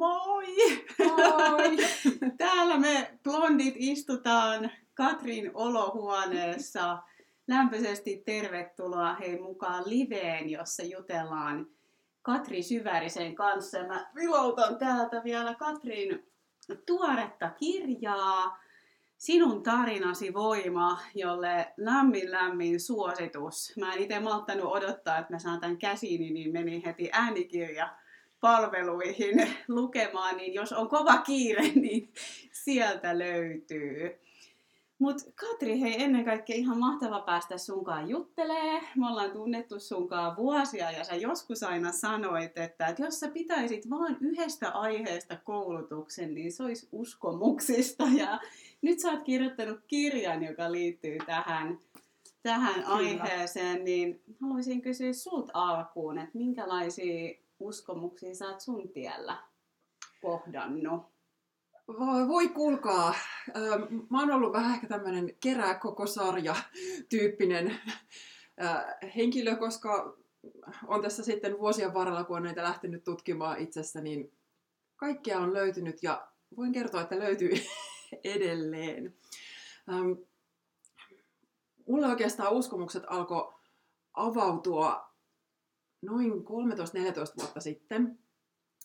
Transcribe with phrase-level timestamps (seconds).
[0.00, 0.46] Moi!
[0.98, 1.76] Moi!
[2.38, 6.98] Täällä me blondit istutaan Katrin olohuoneessa.
[7.48, 11.66] Lämpöisesti tervetuloa hei mukaan liveen, jossa jutellaan
[12.22, 13.78] Katri Syvärisen kanssa.
[13.82, 16.32] Mä viloutan täältä vielä Katrin
[16.86, 18.58] tuoretta kirjaa.
[19.18, 23.72] Sinun tarinasi voima, jolle lämmin lämmin suositus.
[23.76, 27.99] Mä en itse malttanut odottaa, että mä saan tämän käsiini, niin meni heti äänikirja
[28.40, 32.12] palveluihin lukemaan, niin jos on kova kiire, niin
[32.52, 34.20] sieltä löytyy.
[35.00, 38.80] Mutta Katri, hei ennen kaikkea ihan mahtava päästä sunkaan juttelee.
[38.96, 43.90] Me ollaan tunnettu sunkaan vuosia ja sä joskus aina sanoit, että, että jos sä pitäisit
[43.90, 48.04] vain yhdestä aiheesta koulutuksen, niin se olisi uskomuksista.
[48.16, 48.40] Ja
[48.82, 51.78] nyt sä oot kirjoittanut kirjan, joka liittyy tähän,
[52.42, 52.88] tähän Kyllä.
[52.88, 59.42] aiheeseen, niin haluaisin kysyä sulta alkuun, että minkälaisia uskomuksia sä oot sun tiellä
[60.22, 61.02] kohdannut?
[61.88, 63.14] Voi, voi kuulkaa.
[64.10, 66.56] Mä oon ollut vähän ehkä tämmöinen kerää koko sarja
[67.08, 67.80] tyyppinen
[69.16, 70.16] henkilö, koska
[70.86, 74.32] on tässä sitten vuosien varrella, kun on näitä lähtenyt tutkimaan itsessä, niin
[74.96, 77.50] kaikkea on löytynyt ja voin kertoa, että löytyy
[78.24, 79.14] edelleen.
[81.86, 83.54] Mulle oikeastaan uskomukset alkoi
[84.14, 85.09] avautua
[86.02, 86.36] noin 13-14
[87.38, 88.18] vuotta sitten.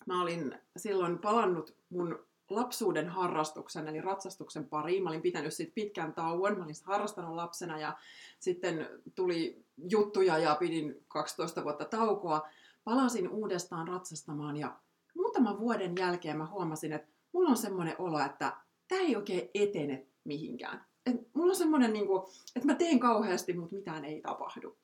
[0.06, 5.02] Mä olin silloin palannut mun lapsuuden harrastuksen, eli ratsastuksen pariin.
[5.02, 7.96] Mä olin pitänyt siitä pitkän tauon, mä olin harrastanut lapsena ja
[8.40, 12.48] sitten tuli juttuja ja pidin 12 vuotta taukoa.
[12.84, 14.78] Palasin uudestaan ratsastamaan ja
[15.14, 18.56] muutaman vuoden jälkeen mä huomasin, että mulla on semmoinen olo, että
[18.88, 20.86] tämä ei oikein etene mihinkään.
[21.06, 22.22] Et mulla on semmoinen, niin kuin,
[22.56, 24.76] että mä teen kauheasti, mutta mitään ei tapahdu.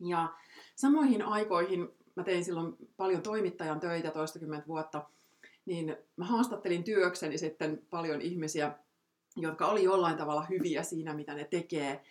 [0.00, 0.28] Ja
[0.74, 5.08] samoihin aikoihin mä tein silloin paljon toimittajan töitä toistakymmentä vuotta,
[5.64, 8.72] niin mä haastattelin työkseni sitten paljon ihmisiä,
[9.36, 12.04] jotka oli jollain tavalla hyviä siinä, mitä ne tekee.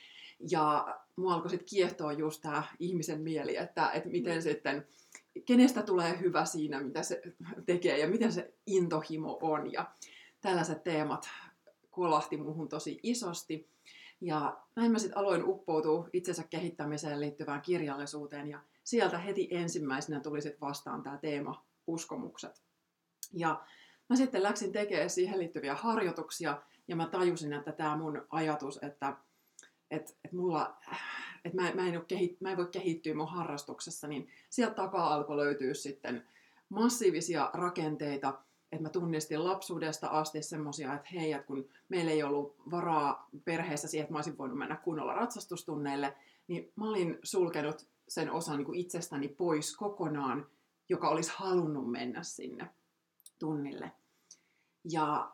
[0.51, 4.41] Ja mua alkoi sitten kiehtoa just tämä ihmisen mieli, että, että miten mm.
[4.41, 4.87] sitten,
[5.45, 7.21] kenestä tulee hyvä siinä, mitä se
[7.65, 9.73] tekee ja miten se intohimo on.
[9.73, 9.91] Ja
[10.41, 11.29] tällaiset teemat
[11.91, 13.69] kolahti muuhun tosi isosti.
[14.21, 20.41] Ja näin mä sitten aloin uppoutua itsensä kehittämiseen liittyvään kirjallisuuteen ja sieltä heti ensimmäisenä tuli
[20.41, 22.61] sitten vastaan tämä teema uskomukset.
[23.33, 23.61] Ja
[24.09, 29.17] mä sitten läksin tekemään siihen liittyviä harjoituksia ja mä tajusin, että tämä mun ajatus, että
[29.91, 30.77] että et mulla,
[31.45, 35.37] että mä, mä, en kehit, mä en voi kehittyä mun harrastuksessa, niin sieltä takaa alkoi
[35.37, 36.27] löytyä sitten
[36.69, 38.39] massiivisia rakenteita,
[38.71, 43.87] että mä tunnistin lapsuudesta asti semmosia, että hei, että kun meillä ei ollut varaa perheessä
[43.87, 46.17] siihen, että mä olisin voinut mennä kunnolla ratsastustunneille,
[46.47, 50.47] niin mä olin sulkenut sen osan niin kuin itsestäni pois kokonaan,
[50.89, 52.69] joka olisi halunnut mennä sinne
[53.39, 53.91] tunnille.
[54.91, 55.31] Ja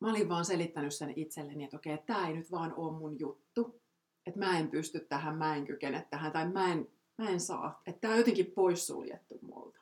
[0.00, 3.80] mä olin vaan selittänyt sen itselleni, että okei, tämä ei nyt vaan ole mun juttu.
[4.26, 7.82] Että mä en pysty tähän, mä en kykene tähän tai mä en, mä en saa.
[7.86, 9.79] Että tämä on jotenkin poissuljettu multa.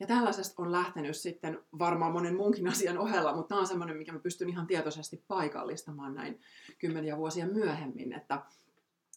[0.00, 4.12] Ja tällaisesta on lähtenyt sitten varmaan monen muunkin asian ohella, mutta tämä on semmoinen, mikä
[4.12, 6.40] mä pystyn ihan tietoisesti paikallistamaan näin
[6.78, 8.42] kymmeniä vuosia myöhemmin, että,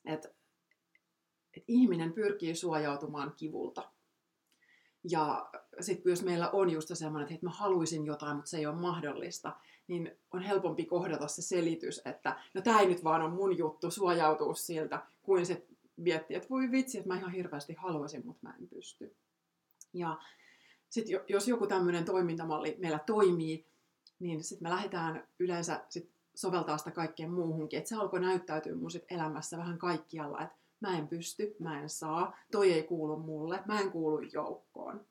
[0.05, 0.29] että,
[1.57, 3.91] että ihminen pyrkii suojautumaan kivulta.
[5.09, 5.49] Ja
[5.79, 9.55] sitten jos meillä on just semmoinen, että mä haluaisin jotain, mutta se ei ole mahdollista,
[9.87, 13.91] niin on helpompi kohdata se selitys, että no tämä ei nyt vaan ole mun juttu
[13.91, 15.65] suojautua siltä, kuin se
[15.97, 19.15] miettiä, että voi vitsi, että mä ihan hirveästi haluaisin, mutta mä en pysty.
[19.93, 20.17] Ja
[20.89, 23.67] sitten jos joku tämmöinen toimintamalli meillä toimii,
[24.19, 27.77] niin sitten me lähdetään yleensä sit soveltaa sitä kaikkeen muuhunkin.
[27.77, 31.89] Että se alkoi näyttäytyä mun sit elämässä vähän kaikkialla, että mä en pysty, mä en
[31.89, 35.05] saa, toi ei kuulu mulle, mä en kuulu joukkoon.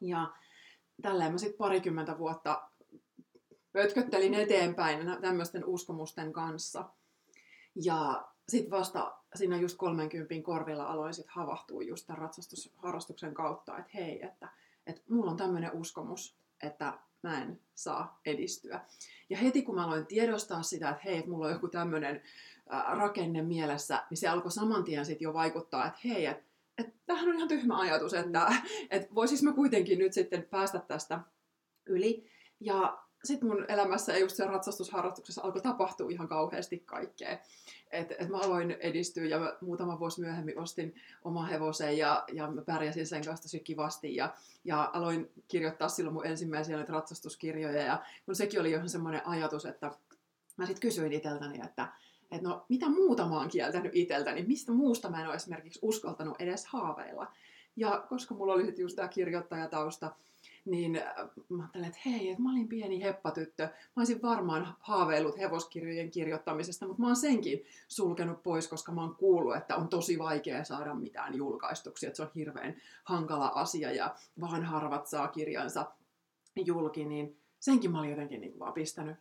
[0.00, 0.32] Ja
[1.02, 2.68] tällä mä sitten parikymmentä vuotta
[3.72, 6.84] pötköttelin eteenpäin tämmöisten uskomusten kanssa.
[7.74, 13.90] Ja sitten vasta siinä just 30 korvilla aloin sitten havahtua just tämän ratsastusharrastuksen kautta, että
[13.94, 14.48] hei, että,
[14.86, 18.80] että mulla on tämmöinen uskomus, että mä en saa edistyä.
[19.30, 22.22] Ja heti kun mä aloin tiedostaa sitä, että hei, että mulla on joku tämmöinen
[22.92, 26.44] rakenne mielessä, niin se alkoi saman tien sitten jo vaikuttaa, että hei, että
[26.78, 28.52] et, tämähän on ihan tyhmä ajatus, että
[28.90, 31.20] et voisis mä kuitenkin nyt sitten päästä tästä
[31.86, 32.30] yli.
[32.60, 37.38] Ja sitten mun elämässä ja just se ratsastusharrastuksessa alkoi tapahtua ihan kauheasti kaikkea.
[37.90, 42.62] Et, et mä aloin edistyä ja muutama vuosi myöhemmin ostin oma hevosen ja, ja mä
[42.62, 44.34] pärjäsin sen kanssa tosi kivasti ja,
[44.64, 49.90] ja aloin kirjoittaa silloin mun ensimmäisiä ratsastuskirjoja ja mun sekin oli ihan semmoinen ajatus, että
[50.56, 51.88] mä sitten kysyin itseltäni, että
[52.32, 56.40] että no mitä muuta mä oon kieltänyt itseltäni, mistä muusta mä en ole esimerkiksi uskaltanut
[56.40, 57.32] edes haaveilla.
[57.76, 60.10] Ja koska mulla oli sitten just tämä kirjoittajatausta,
[60.64, 61.14] niin äh,
[61.48, 63.62] mä ajattelin, että hei, että mä olin pieni heppatyttö.
[63.62, 69.16] Mä olisin varmaan haaveillut hevoskirjojen kirjoittamisesta, mutta mä oon senkin sulkenut pois, koska mä oon
[69.16, 74.14] kuullut, että on tosi vaikea saada mitään julkaistuksi, että se on hirveän hankala asia ja
[74.40, 75.86] vaan harvat saa kirjansa
[76.64, 79.16] julki, niin senkin mä olin jotenkin niin vaan pistänyt,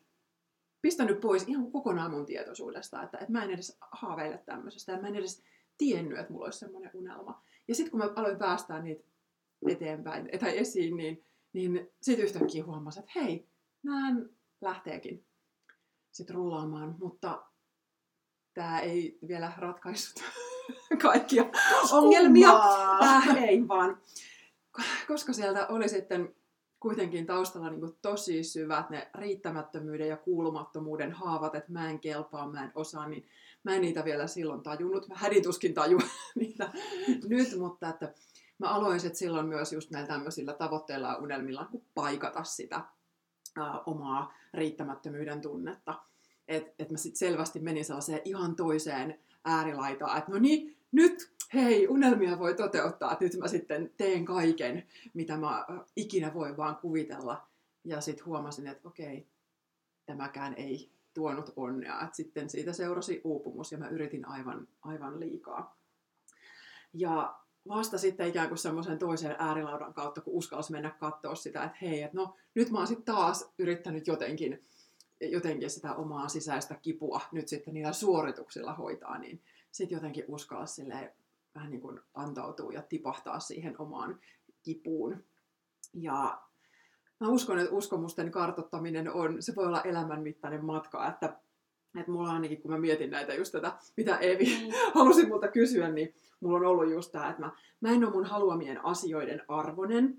[0.81, 5.07] pistänyt pois ihan kokonaan mun tietoisuudesta, että, että mä en edes haaveile tämmöisestä, ja mä
[5.07, 5.43] en edes
[5.77, 7.41] tiennyt, että mulla olisi semmoinen unelma.
[7.67, 9.03] Ja sitten kun mä aloin päästää niitä
[9.67, 11.23] eteenpäin tai esiin, niin,
[11.53, 13.47] niin sitten yhtäkkiä huomasin, että hei,
[13.83, 14.15] nämä
[14.61, 15.25] lähteekin
[16.11, 17.43] sitten rullaamaan, mutta
[18.53, 20.23] tämä ei vielä ratkaissut
[21.01, 21.45] kaikkia
[21.91, 22.49] ongelmia.
[23.03, 24.01] Äh, ei vaan,
[25.07, 26.35] koska sieltä oli sitten
[26.79, 32.51] kuitenkin taustalla niin kuin tosi syvät ne riittämättömyyden ja kuulumattomuuden haavat, että mä en kelpaa,
[32.51, 33.27] mä en osaa, niin
[33.63, 35.07] mä en niitä vielä silloin tajunnut.
[35.07, 35.99] Mä hädituskin taju
[36.39, 36.69] niitä
[37.27, 38.13] nyt, mutta että
[38.61, 42.81] mä aloin sitten silloin myös just näillä tämmöisillä tavoitteilla ja unelmilla niin paikata sitä
[43.57, 46.03] ää, omaa riittämättömyyden tunnetta.
[46.47, 51.87] Että et mä sitten selvästi menin sellaiseen ihan toiseen äärilaitaan, että no niin, nyt hei,
[51.87, 55.65] unelmia voi toteuttaa, nyt mä sitten teen kaiken, mitä mä
[55.95, 57.47] ikinä voin vaan kuvitella.
[57.83, 59.27] Ja sitten huomasin, että okei,
[60.05, 62.01] tämäkään ei tuonut onnea.
[62.01, 65.77] Et sitten siitä seurasi uupumus ja mä yritin aivan, aivan liikaa.
[66.93, 71.77] Ja vasta sitten ikään kuin semmoisen toisen äärilaudan kautta, kun uskalsi mennä katsoa sitä, että
[71.81, 74.63] hei, että no nyt mä oon sitten taas yrittänyt jotenkin,
[75.21, 79.41] jotenkin sitä omaa sisäistä kipua nyt sitten niillä suorituksilla hoitaa, niin
[79.71, 81.13] sitten jotenkin uskalla silleen
[81.55, 84.19] vähän niin kuin antautua ja tipahtaa siihen omaan
[84.63, 85.23] kipuun.
[85.93, 86.41] Ja
[87.19, 91.39] mä uskon, että uskomusten kartottaminen on, se voi olla elämänmittainen matka, että,
[91.99, 94.73] että mulla ainakin, kun mä mietin näitä just tätä, mitä Evi mm.
[94.99, 97.51] halusi multa kysyä, niin mulla on ollut just tämä, että mä,
[97.81, 100.17] mä en ole mun haluamien asioiden arvonen.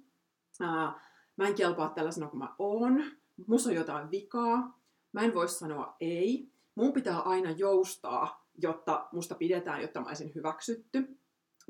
[0.61, 1.01] Ää,
[1.37, 3.05] mä en kelpaa tällaisena kuin mä oon.
[3.47, 4.81] Musta on jotain vikaa.
[5.13, 6.53] Mä en voi sanoa ei.
[6.75, 11.19] Mun pitää aina joustaa, jotta musta pidetään, jotta mä olisin hyväksytty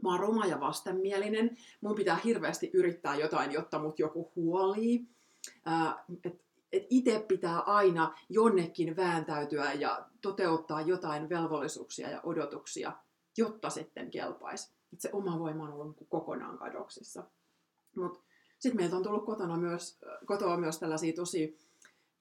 [0.03, 5.09] mä oon roma ja vastenmielinen, mun pitää hirveästi yrittää jotain, jotta mut joku huolii.
[6.13, 12.93] että et itse pitää aina jonnekin vääntäytyä ja toteuttaa jotain velvollisuuksia ja odotuksia,
[13.37, 14.73] jotta sitten kelpaisi.
[14.93, 17.25] Et se oma voima on ollut kokonaan kadoksissa.
[17.97, 18.21] Mutta
[18.59, 21.59] sitten meiltä on tullut kotona myös, kotoa myös tällaisia tosi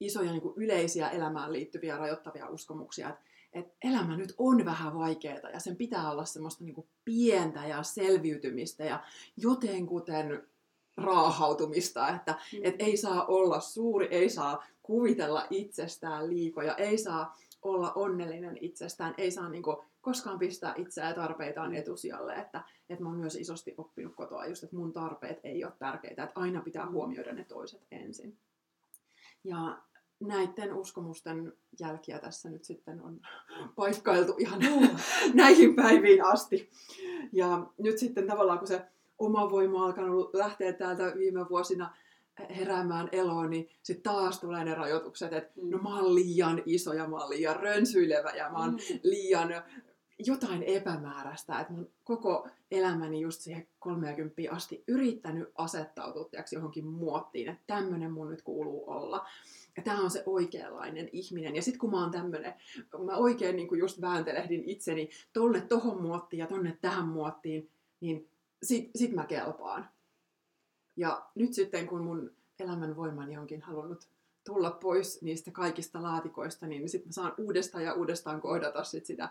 [0.00, 5.60] isoja niin yleisiä elämään liittyviä rajoittavia uskomuksia, että että elämä nyt on vähän vaikeaa ja
[5.60, 9.04] sen pitää olla semmoista niin pientä ja selviytymistä ja
[9.36, 10.48] jotenkuten
[10.96, 12.58] raahautumista, että mm.
[12.62, 19.14] et ei saa olla suuri, ei saa kuvitella itsestään liikoja, ei saa olla onnellinen itsestään,
[19.18, 21.76] ei saa niin kuin, koskaan pistää itseä ja tarpeitaan mm.
[21.76, 25.72] etusijalle, että, että mä oon myös isosti oppinut kotoa just, että mun tarpeet ei ole
[25.78, 28.38] tärkeitä, että aina pitää huomioida ne toiset ensin.
[29.44, 29.78] Ja
[30.20, 33.20] näiden uskomusten jälkiä tässä nyt sitten on
[33.76, 34.60] paikkailtu ihan
[35.34, 36.70] näihin päiviin asti.
[37.32, 38.82] Ja nyt sitten tavallaan kun se
[39.18, 41.94] oma voima on alkanut lähteä täältä viime vuosina
[42.50, 45.70] heräämään eloon, niin sitten taas tulee ne rajoitukset, että mm.
[45.70, 48.98] no mä oon liian iso ja mä oon liian rönsyilevä ja mä oon mm.
[49.02, 49.48] liian
[50.18, 57.62] jotain epämääräistä, että mä koko elämäni just siihen 30 asti yrittänyt asettautua johonkin muottiin, että
[57.66, 59.26] tämmöinen mun nyt kuuluu olla.
[59.76, 61.56] Ja tämä on se oikeanlainen ihminen.
[61.56, 62.54] Ja sitten kun mä oon tämmönen,
[63.04, 67.70] mä oikein niin just vääntelehdin itseni tonne tohon muottiin ja tonne tähän muottiin,
[68.00, 68.28] niin
[68.62, 69.88] sit, sit mä kelpaan.
[70.96, 74.08] Ja nyt sitten kun mun elämän voimani onkin halunnut
[74.44, 79.28] tulla pois niistä kaikista laatikoista, niin sitten mä saan uudestaan ja uudestaan kohdata sit sitä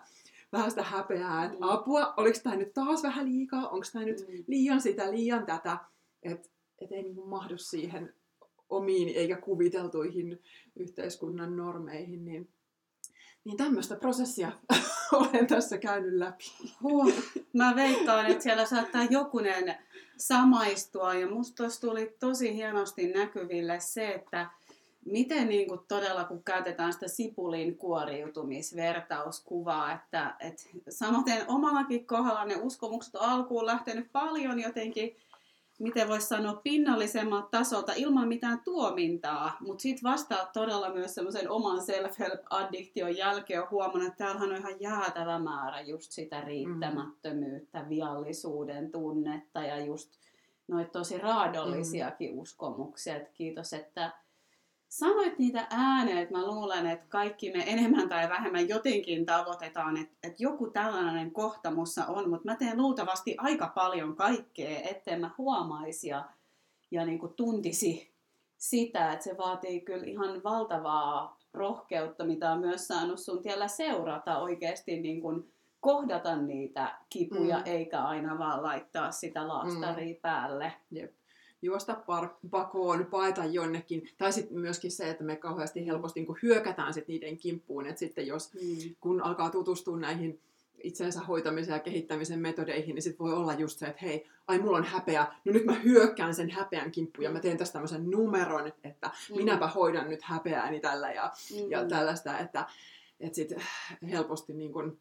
[0.51, 1.69] vähän sitä häpeää, että mm.
[1.69, 4.43] apua, oliko tämä nyt taas vähän liikaa, onko tämä nyt mm.
[4.47, 5.77] liian sitä, liian tätä,
[6.23, 8.13] että et ei niinku mahdu siihen
[8.69, 10.39] omiin eikä kuviteltuihin
[10.75, 12.49] yhteiskunnan normeihin, niin,
[13.45, 14.51] niin tämmöistä prosessia
[15.11, 16.43] olen tässä käynyt läpi.
[16.83, 17.13] Huh.
[17.53, 19.75] Mä veikkaan, että siellä saattaa jokunen
[20.17, 24.49] samaistua ja musta tuli tosi hienosti näkyville se, että
[25.05, 32.55] miten niin kuin todella, kun käytetään sitä sipulin kuoriutumisvertauskuvaa, että, että samaten omallakin kohdalla ne
[32.55, 35.15] uskomukset on alkuun lähtenyt paljon jotenkin
[35.81, 41.81] miten voisi sanoa, pinnallisemmalta tasolta ilman mitään tuomintaa, mutta sitten vasta todella myös semmoisen oman
[41.81, 49.61] self-help-addiktion jälkeen on huomannut, että täällähän on ihan jäätävä määrä just sitä riittämättömyyttä, viallisuuden tunnetta
[49.61, 50.09] ja just
[50.67, 52.39] noita tosi raadollisiakin mm.
[52.39, 53.15] uskomuksia.
[53.15, 54.11] Et kiitos, että
[54.91, 60.15] sanoit niitä ääneen, että mä luulen, että kaikki me enemmän tai vähemmän jotenkin tavoitetaan, että,
[60.23, 65.31] että joku tällainen kohta mussa on, mutta mä teen luultavasti aika paljon kaikkea, ettei mä
[65.37, 66.07] huomaisi.
[66.07, 66.25] Ja,
[66.91, 68.13] ja niin kuin tuntisi
[68.57, 74.39] sitä, että se vaatii kyllä ihan valtavaa rohkeutta, mitä on myös saanut sun tiellä seurata
[74.39, 77.63] oikeasti niin kuin kohdata niitä kipuja, mm.
[77.65, 80.21] eikä aina vaan laittaa sitä laastaria mm.
[80.21, 80.73] päälle.
[80.91, 81.20] Jep.
[81.61, 84.09] Juosta par- pakoon, paeta jonnekin.
[84.17, 87.87] Tai sitten myöskin se, että me kauheasti helposti niin hyökätään sit niiden kimppuun.
[87.87, 88.95] Että sitten jos, mm.
[89.01, 90.39] kun alkaa tutustua näihin
[90.83, 94.77] itsensä hoitamisen ja kehittämisen metodeihin, niin sitten voi olla just se, että hei, ai mulla
[94.77, 98.73] on häpeä, no nyt mä hyökkään sen häpeän kimppuun ja mä teen tästä tämmöisen numeron,
[98.83, 99.35] että mm.
[99.37, 101.71] minäpä hoidan nyt häpeääni tällä ja, mm.
[101.71, 102.67] ja tällaista, että,
[103.19, 103.61] että sitten
[104.09, 104.99] helposti niin kun,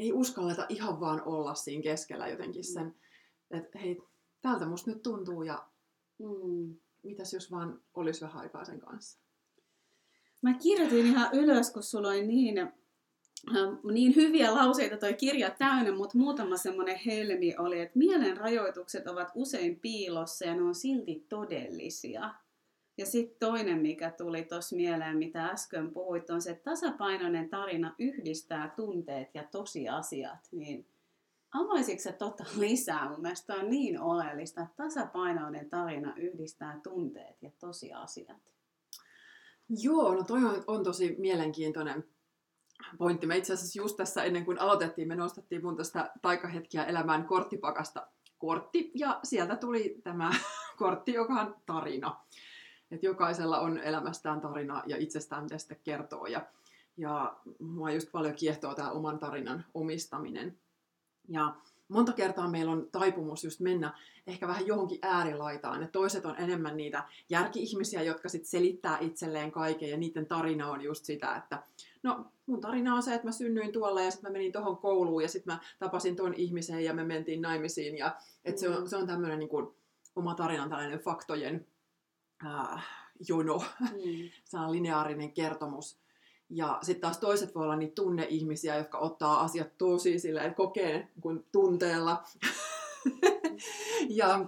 [0.00, 3.58] ei uskalleta ihan vaan olla siinä keskellä jotenkin sen, mm.
[3.58, 4.02] että hei,
[4.42, 5.64] tältä musta nyt tuntuu ja
[6.18, 6.74] mm.
[7.02, 9.18] mitäs jos vaan olisi vähän aikaa sen kanssa.
[10.42, 12.72] Mä kirjoitin ihan ylös, kun sulla oli niin, äh,
[13.92, 19.28] niin hyviä lauseita toi kirja täynnä, mutta muutama semmoinen helmi oli, että mielen rajoitukset ovat
[19.34, 22.34] usein piilossa ja ne on silti todellisia.
[22.98, 27.94] Ja sitten toinen, mikä tuli tuossa mieleen, mitä äsken puhuit, on se, että tasapainoinen tarina
[27.98, 30.48] yhdistää tunteet ja tosiasiat.
[30.52, 30.86] Niin
[31.52, 33.08] avaisitko se tota lisää?
[33.10, 38.42] Mun mielestä on niin oleellista, että tasapainoinen tarina yhdistää tunteet ja tosiasiat.
[39.68, 42.04] Joo, no toi on, on tosi mielenkiintoinen
[42.98, 43.26] pointti.
[43.26, 48.06] Me itse asiassa just tässä ennen kuin aloitettiin, me nostettiin mun tästä taikahetkiä elämään korttipakasta
[48.38, 50.30] kortti, ja sieltä tuli tämä
[50.78, 52.16] kortti, joka on tarina
[52.92, 56.26] että jokaisella on elämästään tarina ja itsestään, sitten kertoo.
[56.26, 56.46] Ja,
[56.96, 60.58] ja mua just paljon kiehtoo tämä oman tarinan omistaminen.
[61.32, 61.54] Ja
[61.88, 65.82] monta kertaa meillä on taipumus just mennä ehkä vähän johonkin äärilaitaan.
[65.82, 70.82] Et toiset on enemmän niitä järki-ihmisiä, jotka sitten selittää itselleen kaiken ja niiden tarina on
[70.82, 71.62] just sitä, että
[72.02, 75.22] no mun tarina on se, että mä synnyin tuolla ja sitten mä menin tuohon kouluun
[75.22, 77.98] ja sitten mä tapasin ton ihmisen ja me mentiin naimisiin.
[77.98, 79.68] Ja, et se on, se on tämmöinen niin
[80.16, 81.66] oma tarinan tällainen faktojen
[82.46, 82.84] äh,
[83.28, 84.30] jono, mm.
[84.50, 86.01] se on lineaarinen kertomus.
[86.54, 91.44] Ja sitten taas toiset voi olla niitä tunneihmisiä, jotka ottaa asiat tosi silleen, kokee kun
[91.52, 92.22] tunteella.
[94.08, 94.46] ja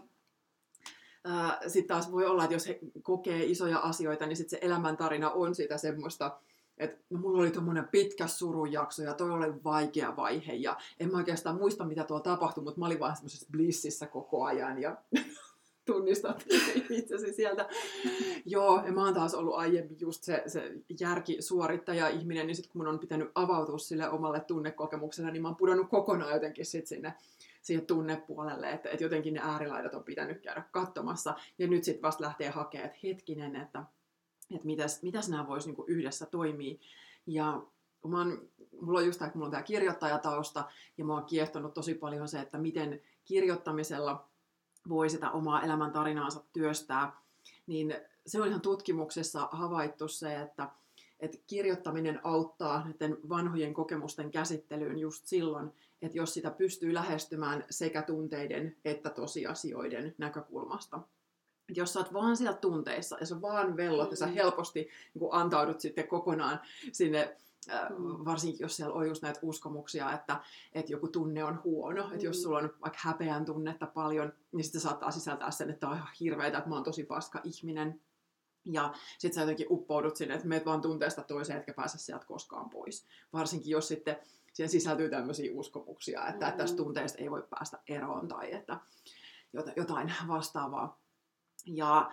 [1.67, 5.55] sitten taas voi olla, että jos he kokee isoja asioita, niin sitten se elämäntarina on
[5.55, 6.39] sitä semmoista,
[6.79, 11.19] että no, mulla oli tuommoinen pitkä surujakso ja toi oli vaikea vaihe ja en mä
[11.19, 14.97] oikeastaan muista mitä tuolla tapahtui, mutta mä olin vaan semmoisessa blississä koko ajan ja
[15.85, 16.45] tunnistat
[16.91, 17.69] itsesi sieltä.
[18.45, 22.81] Joo, ja mä oon taas ollut aiemmin just se, se järkisuorittaja ihminen, niin sitten kun
[22.81, 27.15] mun on pitänyt avautua sille omalle tunnekokemukselle, niin mä oon pudonnut kokonaan jotenkin sit sinne
[27.63, 31.35] siihen tunnepuolelle, että, että jotenkin ne äärilaidat on pitänyt käydä katsomassa.
[31.59, 33.85] Ja nyt sitten vasta lähtee hakemaan, että hetkinen, että,
[34.55, 36.75] että mitäs, mitäs nämä vois niinku yhdessä toimia.
[37.27, 37.63] Ja
[38.09, 38.49] mä oon,
[38.81, 40.65] mulla on just tämä, että mulla on tämä kirjoittajatausta,
[40.99, 44.29] ja mä oon kiehtonut tosi paljon se, että miten kirjoittamisella
[44.89, 47.13] voi sitä omaa elämäntarinaansa työstää,
[47.67, 47.95] niin
[48.27, 50.69] se on ihan tutkimuksessa havaittu se, että,
[51.21, 55.73] että kirjoittaminen auttaa näiden vanhojen kokemusten käsittelyyn just silloin,
[56.03, 61.01] että jos sitä pystyy lähestymään sekä tunteiden että tosiasioiden näkökulmasta.
[61.69, 64.33] Et jos sä oot vaan siellä tunteissa ja sä vaan vellot ja sä mm.
[64.33, 66.61] helposti niin antaudut sitten kokonaan
[66.93, 68.25] sinne Mm.
[68.25, 70.41] varsinkin jos siellä on just näitä uskomuksia, että,
[70.73, 72.07] että joku tunne on huono.
[72.07, 72.13] Mm.
[72.13, 72.43] Että jos mm.
[72.43, 76.59] sulla on vaikka häpeän tunnetta paljon, niin sitten saattaa sisältää sen, että on ihan hirveätä,
[76.59, 78.01] että mä oon tosi paska ihminen.
[78.65, 82.71] Ja sitten sä jotenkin uppoudut sinne, että meet vaan tunteesta toiseen, etkä pääse sieltä koskaan
[82.71, 83.07] pois.
[83.33, 84.17] Varsinkin jos sitten
[84.53, 86.49] siihen sisältyy tämmöisiä uskomuksia, että, mm.
[86.49, 88.81] että tästä tunteesta ei voi päästä eroon tai että
[89.77, 90.99] jotain vastaavaa.
[91.67, 92.13] Ja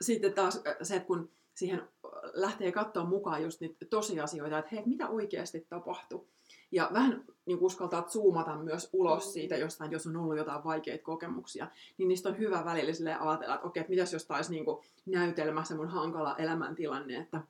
[0.00, 1.88] sitten taas se, että kun siihen
[2.32, 6.24] lähtee katsoa mukaan just niitä tosiasioita, että hei, mitä oikeasti tapahtui.
[6.72, 9.30] Ja vähän niin uskaltaa zoomata myös ulos mm.
[9.32, 11.66] siitä jostain, jos on ollut jotain vaikeita kokemuksia,
[11.98, 14.64] niin niistä on hyvä välillä ajatella, että okei, että mitäs jos taisi niin
[15.06, 17.40] näytelmä se mun hankala elämäntilanne, että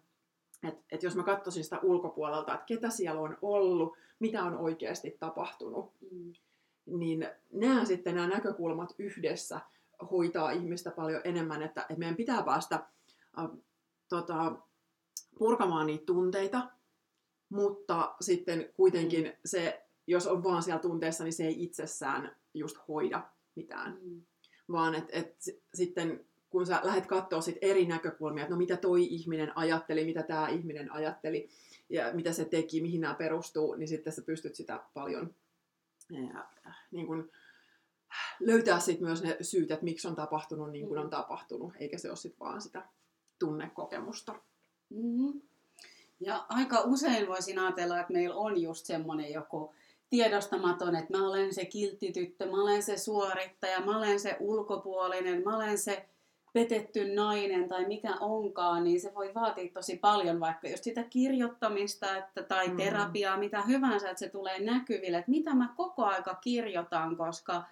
[0.69, 5.17] et, et jos mä katsoisin sitä ulkopuolelta, että ketä siellä on ollut, mitä on oikeasti
[5.21, 6.33] tapahtunut, mm.
[6.87, 9.61] niin nämä sitten nämä näkökulmat yhdessä
[10.11, 12.75] hoitaa ihmistä paljon enemmän, että, että meidän pitää päästä
[13.39, 13.51] äh,
[14.09, 14.57] tota,
[15.39, 16.71] purkamaan niitä tunteita,
[17.49, 19.33] mutta sitten kuitenkin mm.
[19.45, 23.99] se, jos on vaan siellä tunteessa, niin se ei itsessään just hoida mitään.
[24.03, 24.23] Mm.
[24.73, 25.37] Vaan että et,
[25.75, 30.23] sitten kun sä lähdet katsoa sit eri näkökulmia, että no mitä toi ihminen ajatteli, mitä
[30.23, 31.49] tämä ihminen ajatteli
[31.89, 35.35] ja mitä se teki, mihin nämä perustuu, niin sitten sä pystyt sitä paljon
[36.11, 36.49] ja,
[36.91, 37.31] niin kun,
[38.41, 41.11] löytää sit myös ne syyt, että miksi on tapahtunut niin kuin on mm.
[41.11, 42.89] tapahtunut, eikä se ole sit vaan sitä
[43.39, 44.35] tunnekokemusta.
[44.91, 45.41] Mm-hmm.
[46.21, 49.75] Ja aika usein voisin ajatella, että meillä on just semmoinen joku
[50.11, 55.57] tiedostamaton, että mä olen se kilttityttö, mä olen se suorittaja, mä olen se ulkopuolinen, mä
[55.57, 56.09] olen se
[56.53, 62.17] petetty nainen tai mikä onkaan, niin se voi vaatia tosi paljon vaikka just sitä kirjoittamista
[62.17, 62.77] että, tai mm.
[62.77, 67.65] terapiaa, mitä hyvänsä, että se tulee näkyville, että mitä mä koko aika kirjoitan, koska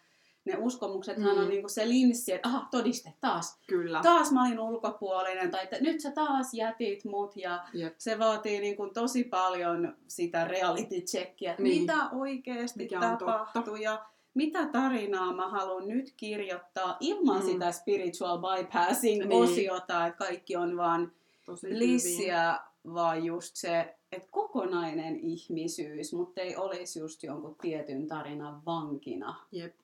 [0.44, 1.42] ne uskomuksethan mm.
[1.42, 3.58] on niinku se linssi, että aha, todiste taas.
[3.66, 4.00] Kyllä.
[4.02, 7.94] Taas mä olin ulkopuolinen, tai että nyt sä taas jätit mut, ja Jep.
[7.98, 11.80] se vaatii niinku tosi paljon sitä reality checkia, niin.
[11.80, 17.46] mitä oikeasti tapahtui, ja mitä tarinaa mä haluan nyt kirjoittaa ilman mm.
[17.46, 20.08] sitä spiritual bypassing-osiota, niin.
[20.08, 21.12] että kaikki on vaan
[21.46, 22.94] Tosi lissiä, hyvin.
[22.94, 29.36] vaan just se, että kokonainen ihmisyys, mutta ei olisi just jonkun tietyn tarinan vankina.
[29.52, 29.74] Jep.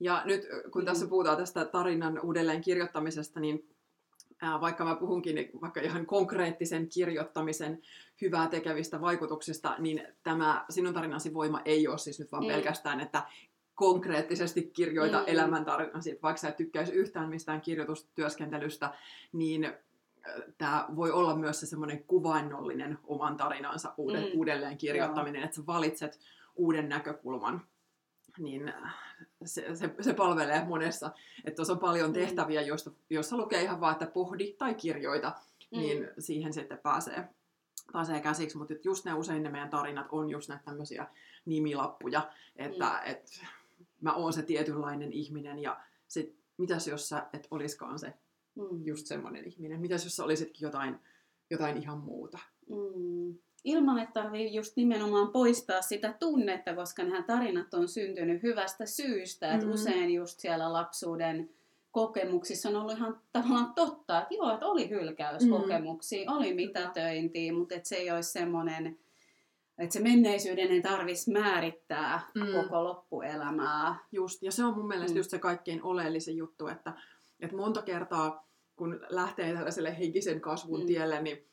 [0.00, 1.08] Ja nyt kun tässä mm.
[1.08, 3.68] puhutaan tästä tarinan uudelleen kirjoittamisesta, niin
[4.60, 7.82] vaikka mä puhunkin vaikka ihan konkreettisen kirjoittamisen
[8.20, 12.48] hyvää tekevistä vaikutuksista, niin tämä sinun tarinasi voima ei ole siis nyt vaan mm.
[12.48, 13.22] pelkästään, että
[13.74, 15.24] konkreettisesti kirjoita mm.
[15.26, 18.94] elämäntarinasi, vaikka sä et tykkäisi yhtään mistään kirjoitustyöskentelystä,
[19.32, 19.72] niin
[20.58, 24.38] tämä voi olla myös se semmoinen kuvainnollinen oman tarinansa mm.
[24.38, 26.18] uudelleen kirjoittaminen, että sä valitset
[26.56, 27.62] uuden näkökulman
[28.38, 28.72] niin
[29.44, 31.10] se, se, se palvelee monessa.
[31.44, 32.14] Että tuossa on paljon mm.
[32.14, 35.32] tehtäviä, joista, joissa lukee ihan vaan, että pohdi tai kirjoita,
[35.70, 35.78] mm.
[35.78, 37.28] niin siihen sitten pääsee,
[37.92, 38.58] pääsee käsiksi.
[38.58, 41.06] Mutta just ne usein ne meidän tarinat on just näitä tämmöisiä
[41.44, 43.10] nimilappuja, että mm.
[43.10, 43.42] et,
[44.00, 48.14] mä oon se tietynlainen ihminen ja sit, mitäs jos sä et oliskaan se
[48.54, 48.86] mm.
[48.86, 49.80] just semmoinen ihminen?
[49.80, 51.00] Mitäs jos sä olisitkin jotain,
[51.50, 52.38] jotain ihan muuta?
[52.68, 58.86] Mm ilman, että tarvii just nimenomaan poistaa sitä tunnetta, koska nämä tarinat on syntynyt hyvästä
[58.86, 59.46] syystä.
[59.46, 59.60] Mm-hmm.
[59.60, 61.50] Että usein just siellä lapsuuden
[61.90, 66.36] kokemuksissa on ollut ihan tavallaan totta, että joo, että oli hylkäyskokemuksia, mm-hmm.
[66.36, 68.98] oli mitätöintiä, mutta että se ei olisi semmoinen,
[69.78, 72.52] että se menneisyyden ei tarvitsisi määrittää mm.
[72.52, 73.96] koko loppuelämää.
[74.12, 75.16] Just, ja se on mun mielestä mm.
[75.16, 76.92] just se kaikkein oleellisin juttu, että,
[77.40, 80.86] että monta kertaa kun lähtee tällaiselle henkisen kasvun mm.
[80.86, 81.44] tielle, niin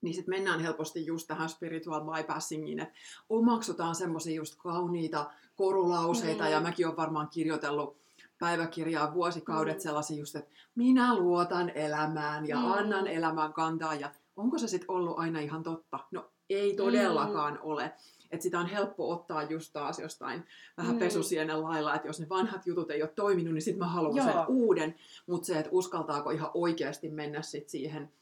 [0.00, 2.94] niin sitten mennään helposti just tähän spiritual bypassingiin, että
[3.28, 6.50] omaksutaan semmoisia just kauniita korulauseita, mm.
[6.50, 7.96] ja mäkin olen varmaan kirjoitellut
[8.38, 9.80] päiväkirjaa vuosikaudet mm.
[9.80, 12.72] sellaisia just, että minä luotan elämään ja mm.
[12.72, 15.98] annan elämään kantaa, ja onko se sitten ollut aina ihan totta?
[16.10, 17.60] No ei todellakaan mm.
[17.62, 17.92] ole.
[18.30, 20.44] Että sitä on helppo ottaa just taas jostain
[20.76, 20.98] vähän mm.
[20.98, 24.26] pesusienen lailla, että jos ne vanhat jutut ei ole toiminut, niin sitten mä haluan Joo.
[24.26, 24.94] sen uuden.
[25.26, 28.12] Mutta se, että uskaltaako ihan oikeasti mennä sit siihen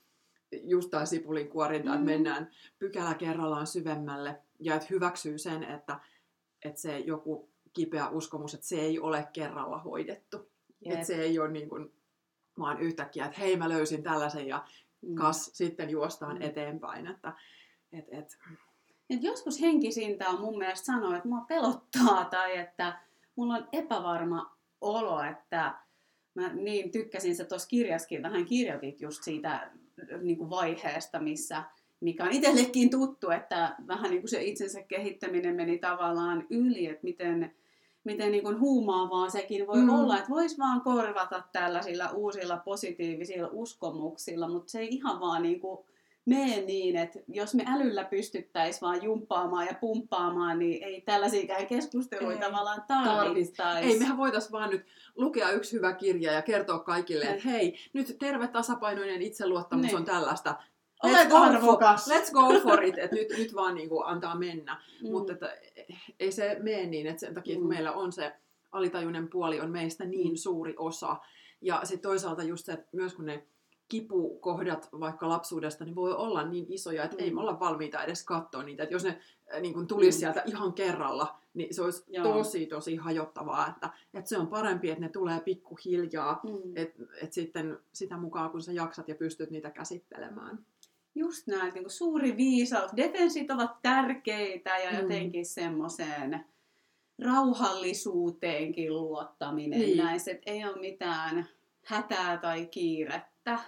[0.52, 1.94] just tämä sipulin kuorinta, mm.
[1.94, 6.00] että mennään pykälä kerrallaan syvemmälle ja että hyväksyy sen, että,
[6.64, 10.36] että se joku kipeä uskomus, että se ei ole kerralla hoidettu.
[10.36, 10.94] Yep.
[10.94, 11.92] Että se ei ole niin kuin,
[12.58, 14.64] vaan yhtäkkiä, että hei mä löysin tällaisen ja
[15.02, 15.14] mm.
[15.14, 16.42] kas sitten juostaan mm.
[16.42, 17.06] eteenpäin.
[17.06, 17.32] Että,
[17.92, 18.38] et, et.
[19.10, 23.00] Et joskus henkisintä on mun mielestä sanoa, että mua pelottaa tai että
[23.36, 25.74] mulla on epävarma olo, että
[26.34, 29.70] mä niin tykkäsin, että tuossa kirjaskin vähän kirjoitit just siitä
[30.22, 31.64] niin kuin vaiheesta, missä,
[32.00, 37.04] mikä on itsellekin tuttu, että vähän niin kuin se itsensä kehittäminen meni tavallaan yli, että
[37.04, 37.54] miten,
[38.04, 39.88] miten niin kuin huumaavaa sekin voi mm.
[39.88, 45.60] olla, että voisi vaan korvata tällaisilla uusilla positiivisilla uskomuksilla, mutta se ei ihan vaan niin
[45.60, 45.86] kuin
[46.26, 52.44] mene niin, että jos me älyllä pystyttäisiin vaan jumppaamaan ja pumppaamaan, niin ei tällaisia keskusteluita
[52.44, 53.88] ei, tavallaan tarvittaisi.
[53.88, 54.86] Ei, mehän voitaisiin vaan nyt
[55.16, 59.96] lukea yksi hyvä kirja ja kertoa kaikille, että hei, nyt terve tasapainoinen itseluottamus niin.
[59.96, 60.54] on tällaista.
[61.06, 62.04] Let's Olet go arvokas.
[62.04, 64.82] For, let's go for it, että nyt, nyt vaan niin kuin antaa mennä.
[65.02, 65.10] Mm.
[65.10, 65.56] Mutta että,
[66.20, 67.68] ei se mene niin, että sen takia, että mm.
[67.68, 68.32] meillä on se
[68.72, 70.36] alitajuinen puoli on meistä niin mm.
[70.36, 71.16] suuri osa.
[71.60, 73.46] Ja sitten toisaalta just se, että myös kun ne
[73.88, 77.22] kipukohdat vaikka lapsuudesta, niin voi olla niin isoja, että mm.
[77.22, 78.82] ei me olla valmiita edes katsoa niitä.
[78.82, 79.18] Että jos ne
[79.54, 80.20] äh, niin kun tulisi mm.
[80.20, 82.24] sieltä ihan kerralla, niin se olisi Joo.
[82.24, 83.68] tosi, tosi hajottavaa.
[83.68, 86.76] Että, että se on parempi, että ne tulee pikkuhiljaa, mm.
[86.76, 90.58] että et sitten sitä mukaan, kun sä jaksat ja pystyt niitä käsittelemään.
[91.14, 92.90] Just näin, niin suuri viisaus.
[92.96, 94.98] Defensit ovat tärkeitä ja mm.
[94.98, 96.44] jotenkin semmoiseen
[97.24, 99.98] rauhallisuuteenkin luottaminen niin.
[99.98, 101.46] näissä, ei ole mitään
[101.86, 103.58] hätää tai kiirettä.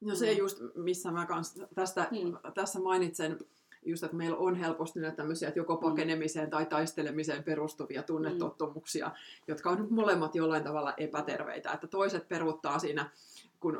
[0.00, 0.38] No se mm.
[0.38, 2.52] just, missä mä kans tästä, mm.
[2.54, 3.38] tässä mainitsen,
[3.82, 5.80] just, että meillä on helposti näitä tämmöisiä, että joko mm.
[5.80, 9.14] pakenemiseen tai taistelemiseen perustuvia tunnetottumuksia, mm.
[9.48, 11.72] jotka on molemmat jollain tavalla epäterveitä.
[11.72, 13.10] Että toiset peruuttaa siinä,
[13.60, 13.76] kun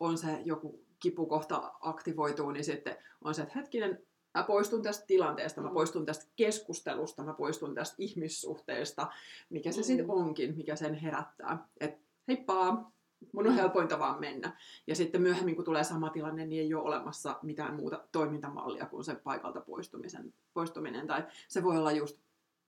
[0.00, 4.02] on se joku kipukohta aktivoituu, niin sitten on se, että hetkinen,
[4.34, 5.74] mä poistun tästä tilanteesta, mä mm.
[5.74, 9.06] poistun tästä keskustelusta, mä poistun tästä ihmissuhteesta,
[9.50, 9.84] mikä se mm.
[9.84, 11.68] sitten onkin, mikä sen herättää.
[11.80, 12.90] Että heippa,
[13.32, 14.60] mun on helpointa vaan mennä.
[14.86, 19.04] Ja sitten myöhemmin, kun tulee sama tilanne, niin ei ole olemassa mitään muuta toimintamallia kuin
[19.04, 21.06] se paikalta poistumisen, poistuminen.
[21.06, 22.16] Tai se voi olla just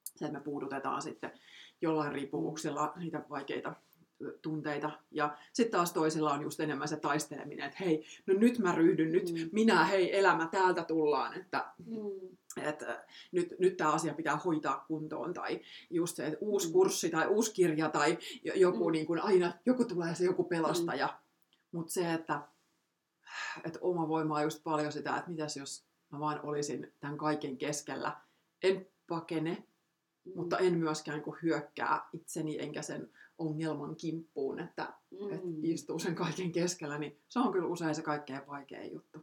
[0.04, 1.32] Se, että me puudutetaan sitten
[1.80, 3.74] jollain riippuvuuksilla niitä vaikeita
[4.42, 4.90] tunteita.
[5.10, 9.12] Ja sitten taas toisilla on just enemmän se taisteleminen, että hei, no nyt mä ryhdyn,
[9.12, 9.48] nyt mm.
[9.52, 12.28] minä, hei, elämä, täältä tullaan, että mm.
[12.62, 12.84] et,
[13.32, 15.34] nyt, nyt tämä asia pitää hoitaa kuntoon.
[15.34, 16.72] Tai just se, että uusi mm.
[16.72, 18.18] kurssi tai uusi kirja tai
[18.54, 18.92] joku, mm.
[18.92, 21.06] niin kuin aina, joku tulee se joku pelastaja.
[21.06, 21.28] Mm.
[21.72, 22.40] Mutta se, että,
[23.64, 27.58] että oma voima on just paljon sitä, että mitäs jos mä vaan olisin tämän kaiken
[27.58, 28.16] keskellä.
[28.62, 29.50] En pakene,
[30.24, 30.32] mm.
[30.34, 35.32] mutta en myöskään niin hyökkää itseni enkä sen ongelman kimppuun, että, mm.
[35.32, 39.18] että istuu sen kaiken keskellä, niin se on kyllä usein se kaikkein vaikein juttu.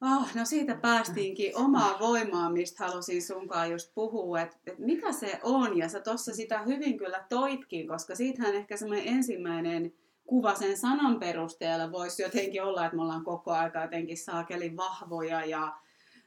[0.00, 5.40] Oh, no siitä päästiinkin omaa voimaa, mistä halusin sunkaan just puhua, että, että mitä se
[5.42, 5.78] on.
[5.78, 9.92] Ja sä tuossa sitä hyvin kyllä toitkin, koska siitähän ehkä semmoinen ensimmäinen
[10.26, 15.44] kuva sen sanan perusteella voisi jotenkin olla, että me ollaan koko aika jotenkin saakeli vahvoja
[15.44, 15.76] ja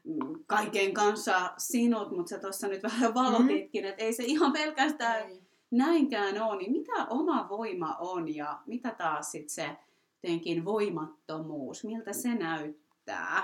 [0.03, 3.89] mm, kaiken kanssa sinut, mutta sä tuossa nyt vähän valotitkin, mm.
[3.89, 5.42] että ei se ihan pelkästään ei
[5.73, 9.77] näinkään ole, niin mitä oma voima on ja mitä taas sit se
[10.23, 13.43] jotenkin voimattomuus, miltä se näyttää?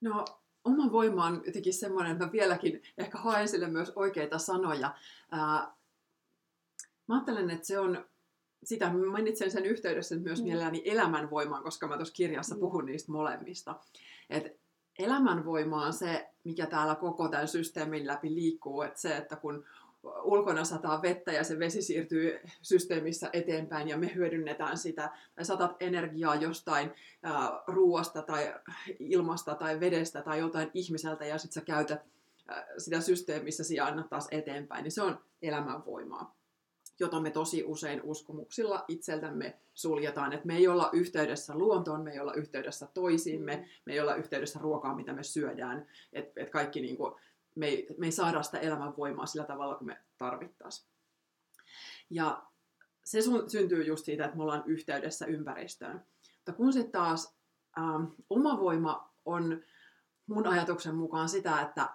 [0.00, 0.24] No
[0.64, 4.94] oma voima on jotenkin semmoinen, että mä vieläkin ehkä haen sille myös oikeita sanoja.
[5.30, 5.72] Ää,
[7.06, 8.04] mä ajattelen, että se on
[8.64, 10.44] sitä, mä mainitsen sen yhteydessä myös mm.
[10.44, 12.60] mielelläni elämänvoimaan, koska mä tuossa kirjassa mm.
[12.60, 13.80] puhun niistä molemmista.
[14.30, 14.60] Et
[14.98, 19.64] elämänvoima on se, mikä täällä koko tämän systeemin läpi liikkuu, että se, että kun
[20.02, 25.76] ulkona sataa vettä ja se vesi siirtyy systeemissä eteenpäin ja me hyödynnetään sitä, tai satat
[25.80, 28.54] energiaa jostain ää, ruuasta tai
[28.98, 32.00] ilmasta tai vedestä tai jotain ihmiseltä ja sitten sä käytät
[32.48, 36.40] ää, sitä systeemissä ja annat taas eteenpäin, niin se on elämänvoimaa
[37.00, 40.32] jota me tosi usein uskomuksilla itseltämme suljetaan.
[40.32, 44.58] Että me ei olla yhteydessä luontoon, me ei olla yhteydessä toisiimme, me ei olla yhteydessä
[44.62, 45.86] ruokaa, mitä me syödään.
[46.12, 47.14] Että et kaikki niin kuin,
[47.54, 50.90] me ei, me ei saada sitä elämänvoimaa sillä tavalla, kun me tarvittaisiin.
[52.10, 52.42] Ja
[53.04, 56.04] se syntyy just siitä, että me ollaan yhteydessä ympäristöön.
[56.36, 57.36] Mutta kun sitten taas
[57.78, 59.62] ähm, oma voima on
[60.26, 61.90] mun ajatuksen mukaan sitä, että,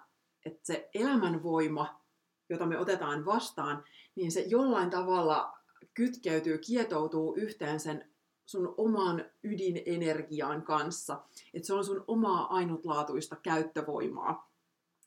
[0.46, 2.00] että se elämänvoima,
[2.48, 5.58] jota me otetaan vastaan, niin se jollain tavalla
[5.94, 8.10] kytkeytyy, kietoutuu yhteen sen
[8.46, 11.22] sun oman ydinenergiaan kanssa.
[11.54, 14.50] Että se on sun omaa ainutlaatuista käyttövoimaa.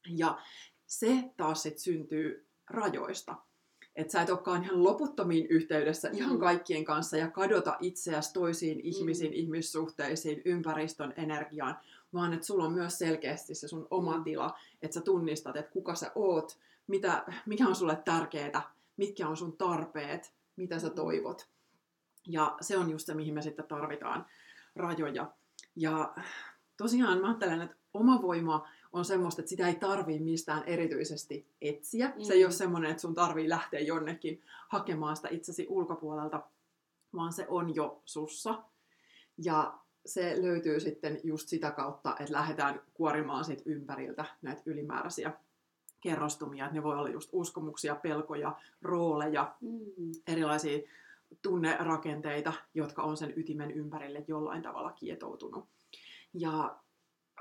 [0.07, 0.39] Ja
[0.87, 3.35] se taas sit syntyy rajoista.
[3.95, 6.17] Että sä et olekaan ihan loputtomiin yhteydessä mm.
[6.17, 8.81] ihan kaikkien kanssa ja kadota itseäsi toisiin mm.
[8.83, 11.79] ihmisiin, ihmissuhteisiin, ympäristön energiaan,
[12.13, 14.23] vaan että sulla on myös selkeästi se sun oma mm.
[14.23, 19.37] tila, että sä tunnistat, että kuka sä oot, mitä, mikä on sulle tärkeää, mitkä on
[19.37, 20.93] sun tarpeet, mitä sä mm.
[20.93, 21.47] toivot.
[22.27, 24.25] Ja se on just se, mihin me sitten tarvitaan
[24.75, 25.31] rajoja.
[25.75, 26.13] Ja
[26.77, 32.13] tosiaan mä ajattelen, että oma voima on semmoista, että sitä ei tarvii mistään erityisesti etsiä.
[32.15, 32.23] Mm.
[32.23, 36.43] Se ei ole semmoinen, että sun tarvii lähteä jonnekin hakemaan sitä itsesi ulkopuolelta,
[37.15, 38.63] vaan se on jo sussa.
[39.37, 45.33] Ja se löytyy sitten just sitä kautta, että lähdetään kuorimaan sit ympäriltä näitä ylimääräisiä
[46.01, 46.65] kerrostumia.
[46.65, 50.11] Että ne voi olla just uskomuksia, pelkoja, rooleja, mm.
[50.27, 50.79] erilaisia
[51.41, 55.65] tunnerakenteita, jotka on sen ytimen ympärille jollain tavalla kietoutunut.
[56.33, 56.75] Ja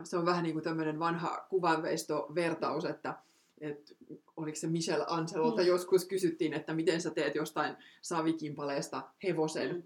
[0.04, 3.14] se on vähän niin kuin tämmöinen vanha kuvanveistovertaus, että,
[3.60, 3.94] että
[4.36, 5.68] oliko se Michel Angelolta mm.
[5.68, 9.82] joskus kysyttiin, että miten sä teet jostain savikimpaleesta hevosen, mm.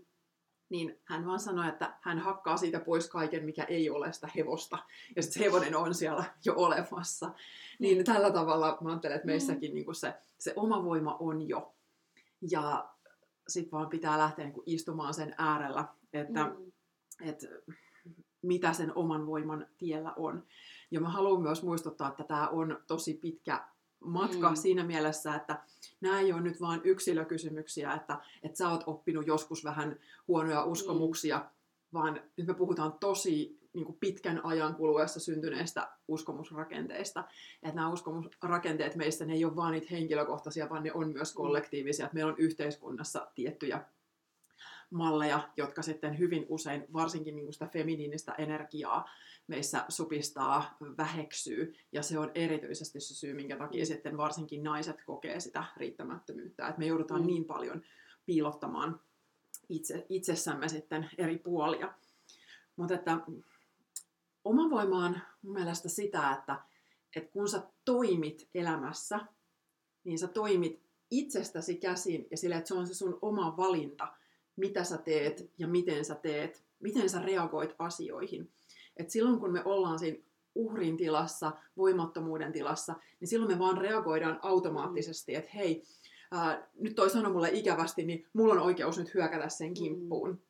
[0.68, 4.78] niin hän vaan sanoi, että hän hakkaa siitä pois kaiken, mikä ei ole sitä hevosta,
[5.16, 7.26] ja sitten hevonen on siellä jo olemassa.
[7.26, 7.34] Mm.
[7.78, 9.74] Niin tällä tavalla mä ajattelen, että meissäkin mm.
[9.74, 11.74] niin kuin se, se oma voima on jo,
[12.50, 12.88] ja
[13.48, 16.72] sitten vaan pitää lähteä niin kuin istumaan sen äärellä, että mm.
[17.20, 17.44] et,
[18.42, 20.42] mitä sen oman voiman tiellä on.
[20.90, 23.64] Ja mä haluan myös muistuttaa, että tämä on tosi pitkä
[24.04, 24.56] matka mm.
[24.56, 25.62] siinä mielessä, että
[26.00, 29.96] nämä ei ole nyt vain yksilökysymyksiä, että, että sä oot oppinut joskus vähän
[30.28, 31.44] huonoja uskomuksia, mm.
[31.92, 37.24] vaan nyt me puhutaan tosi niin kuin pitkän ajan kuluessa syntyneistä uskomusrakenteista.
[37.62, 41.36] Että nämä uskomusrakenteet meistä ne ei ole vain niitä henkilökohtaisia, vaan ne on myös mm.
[41.36, 42.04] kollektiivisia.
[42.06, 43.84] Että meillä on yhteiskunnassa tiettyjä
[44.92, 49.08] malleja, jotka sitten hyvin usein, varsinkin niin sitä feminiinistä energiaa
[49.46, 55.40] meissä supistaa, väheksyy, ja se on erityisesti se syy, minkä takia sitten varsinkin naiset kokee
[55.40, 57.26] sitä riittämättömyyttä, että me joudutaan mm.
[57.26, 57.82] niin paljon
[58.26, 59.00] piilottamaan
[59.68, 61.94] itse, itsessämme sitten eri puolia.
[62.76, 63.18] Mutta että
[64.44, 66.60] oma voima on mun mielestä sitä, että,
[67.16, 69.20] että kun sä toimit elämässä,
[70.04, 74.08] niin sä toimit itsestäsi käsin ja sillä, että se on se sun oma valinta–
[74.56, 78.50] mitä sä teet ja miten sä teet, miten sä reagoit asioihin.
[78.96, 80.18] Et silloin kun me ollaan siinä
[80.54, 85.82] uhrin tilassa, voimattomuuden tilassa, niin silloin me vaan reagoidaan automaattisesti, että hei,
[86.32, 90.42] ää, nyt toi sanoi mulle ikävästi, niin mulla on oikeus nyt hyökätä sen kimppuun.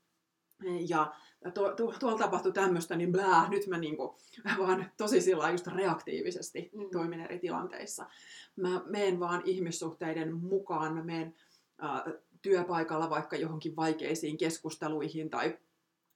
[0.89, 1.15] Ja
[1.55, 4.17] to, to, tuolla tapahtui tämmöistä, niin blää, nyt mä niinku,
[4.59, 6.91] vaan tosi sillä just reaktiivisesti mm.
[6.93, 8.07] toimin eri tilanteissa.
[8.57, 11.35] Mä menen vaan ihmissuhteiden mukaan, mä menen
[11.85, 15.59] äh, työpaikalla vaikka johonkin vaikeisiin keskusteluihin tai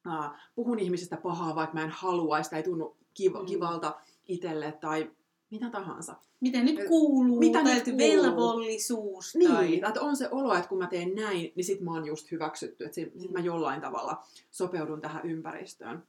[0.06, 3.46] äh, puhun ihmisistä pahaa, vaikka mä en halua, sitä ei tunnu kiva, mm.
[3.46, 5.10] kivalta itselle tai
[5.50, 6.16] mitä tahansa.
[6.40, 7.98] Miten nyt kuuluu, mitä tai nyt kuuluu.
[7.98, 9.34] velvollisuus.
[9.34, 9.80] Niin, tai...
[9.88, 12.84] että on se olo, että kun mä teen näin, niin sit mä oon just hyväksytty,
[12.84, 13.20] että sit, mm.
[13.20, 16.02] sit mä jollain tavalla sopeudun tähän ympäristöön.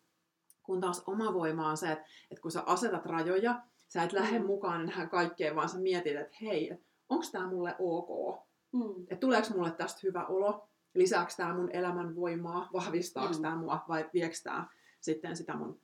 [0.64, 4.40] Kun taas oma voima on se, että, että kun sä asetat rajoja, sä et lähde
[4.40, 4.46] mm.
[4.46, 6.72] mukaan tähän kaikkeen, vaan sä mietit, että hei,
[7.10, 8.40] onko tämä mulle ok?
[8.74, 9.02] Mm.
[9.02, 10.70] Että tuleeko mulle tästä hyvä olo?
[10.94, 12.70] Lisääkö tämä mun elämän voimaa?
[12.74, 13.42] Vahvistaako mm.
[13.42, 14.68] tämä mua vai viekö tämä
[15.02, 15.82] sitten sitä mun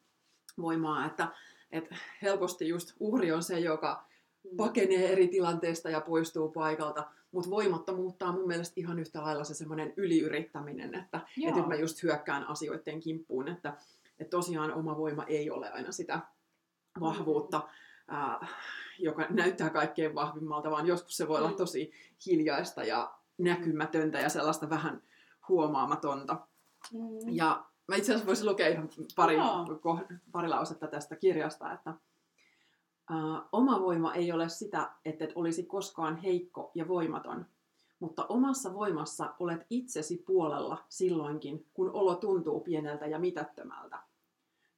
[0.61, 1.05] voimaa?
[1.05, 1.27] Että,
[1.71, 4.05] että helposti just uhri on se, joka
[4.43, 4.57] mm.
[4.57, 9.53] pakenee eri tilanteista ja poistuu paikalta, mutta voimattomuutta on mun mielestä ihan yhtä lailla se
[9.53, 13.77] semmoinen yliyrittäminen, että, että nyt mä just hyökkään asioiden kimppuun, että,
[14.19, 16.19] että tosiaan oma voima ei ole aina sitä
[16.99, 17.65] vahvuutta, mm
[18.11, 18.49] äh,
[18.99, 21.55] joka näyttää kaikkein vahvimmalta, vaan joskus se voi olla mm.
[21.55, 21.91] tosi
[22.25, 25.01] hiljaista ja näkymätöntä ja sellaista vähän
[25.49, 26.47] huomaamatonta.
[26.93, 26.99] Mm.
[27.31, 29.65] Ja mä itse asiassa voisin lukea ihan pari, no.
[30.31, 31.93] pari lausetta tästä kirjasta, että
[33.11, 37.45] uh, oma voima ei ole sitä, että et olisi koskaan heikko ja voimaton,
[37.99, 43.99] mutta omassa voimassa olet itsesi puolella silloinkin, kun olo tuntuu pieneltä ja mitättömältä.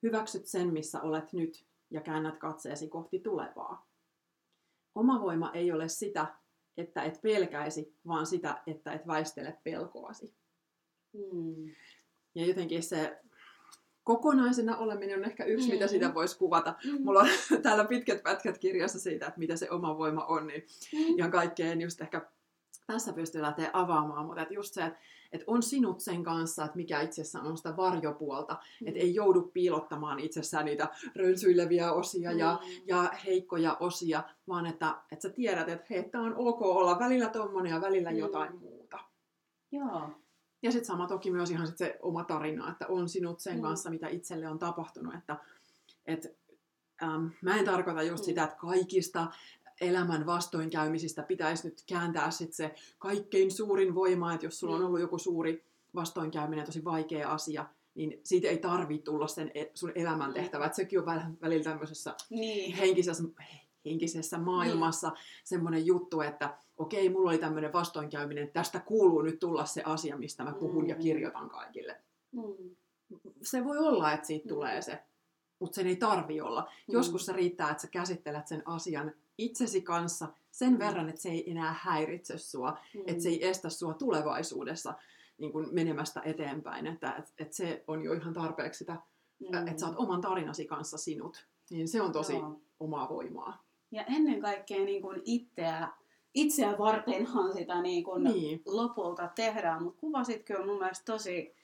[0.04, 3.88] Hyväksyt sen, missä olet nyt ja käännät katseesi kohti tulevaa.
[4.95, 6.27] Oma voima ei ole sitä,
[6.77, 10.36] että et pelkäisi, vaan sitä, että et väistele pelkoasi.
[11.13, 11.69] Hmm.
[12.36, 13.19] Ja jotenkin se
[14.03, 15.73] kokonaisena oleminen on ehkä yksi, mm.
[15.73, 16.75] mitä sitä voisi kuvata.
[16.86, 17.03] Mm.
[17.03, 17.29] Mulla on
[17.63, 21.17] täällä pitkät pätkät kirjassa siitä, että mitä se oma voima on, niin mm.
[21.17, 22.29] ihan kaikkeen just ehkä
[22.88, 24.99] tässä pystyy lähteä avaamaan, mutta just se, että
[25.31, 28.88] että on sinut sen kanssa, että mikä itsessään on sitä varjopuolta, mm.
[28.88, 32.39] että ei joudu piilottamaan itsessään niitä rönsyileviä osia mm.
[32.39, 36.99] ja, ja heikkoja osia, vaan että, että sä tiedät, että hei, tämä on ok olla
[36.99, 38.17] välillä tommonen ja välillä mm.
[38.17, 38.99] jotain muuta.
[39.71, 40.09] Joo.
[40.63, 43.61] Ja sitten sama toki myös ihan sit se oma tarina, että on sinut sen mm.
[43.61, 45.38] kanssa, mitä itselle on tapahtunut, että
[46.05, 46.38] et,
[47.03, 48.25] ähm, mä en tarkoita just mm.
[48.25, 49.27] sitä, että kaikista
[49.81, 54.88] elämän vastoinkäymisistä pitäisi nyt kääntää sit se kaikkein suurin voima, että jos sulla on mm.
[54.88, 59.91] ollut joku suuri vastoinkäyminen, tosi vaikea asia, niin siitä ei tarvitse tulla sen e, sun
[59.95, 60.63] elämäntehtävä.
[60.63, 60.65] Mm.
[60.65, 61.05] Että sekin on
[61.41, 62.75] välillä tämmöisessä niin.
[62.75, 63.23] henkisessä,
[63.85, 65.17] henkisessä maailmassa niin.
[65.43, 70.43] semmoinen juttu, että okei, mulla oli tämmöinen vastoinkäyminen, tästä kuuluu nyt tulla se asia, mistä
[70.43, 70.89] mä puhun mm.
[70.89, 72.01] ja kirjoitan kaikille.
[72.31, 72.75] Mm.
[73.41, 74.49] Se voi olla, että siitä mm.
[74.49, 75.03] tulee se,
[75.65, 76.62] mutta sen ei tarvi olla.
[76.62, 76.93] Mm.
[76.93, 80.80] Joskus se riittää, että sä käsittelet sen asian itsesi kanssa sen mm.
[80.80, 83.01] verran, että se ei enää häiritse sua, mm.
[83.08, 84.93] että se ei estä sua tulevaisuudessa
[85.38, 88.97] niin kuin menemästä eteenpäin, että et, et se on jo ihan tarpeeksi sitä,
[89.39, 89.67] mm.
[89.67, 92.62] että sä oot oman tarinasi kanssa sinut, niin se on tosi Joo.
[92.80, 93.63] omaa voimaa.
[93.91, 95.88] Ja ennen kaikkea niin kuin itseä,
[96.34, 98.62] itseä vartenhan sitä niin kuin niin.
[98.65, 101.56] lopulta tehdään, mutta kuvasitkin on mun mielestä tosi,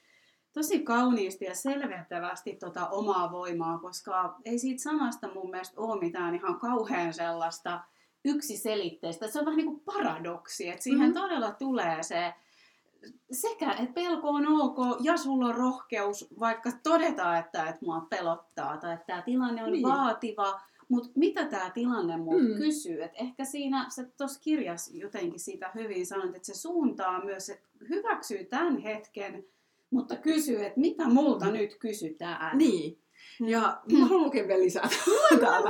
[0.54, 6.36] tosi kauniisti ja selventävästi tota omaa voimaa, koska ei siitä sanasta mun mielestä ole mitään
[6.36, 7.80] ihan kauhean sellaista
[8.26, 9.28] yksiselitteistä.
[9.28, 11.22] Se on vähän niin kuin paradoksi, että siihen mm-hmm.
[11.22, 12.34] todella tulee se
[13.32, 18.78] sekä, että pelko on ok ja sulla on rohkeus vaikka todeta, että, että mua pelottaa
[18.78, 19.84] tai että tämä tilanne on niin.
[19.84, 22.58] vaativa, mutta mitä tämä tilanne multa mm.
[22.58, 23.04] kysyy?
[23.04, 27.68] Et ehkä siinä, sä tuossa kirjassa jotenkin siitä hyvin sanoit, että se suuntaa myös, että
[27.90, 29.46] hyväksyy tämän hetken,
[29.92, 31.54] mutta kysyy, että mitä multa mm.
[31.54, 32.58] nyt kysytään.
[32.58, 33.02] Niin.
[33.40, 34.90] Ja mä haluan lukea vielä lisää
[35.40, 35.70] täältä,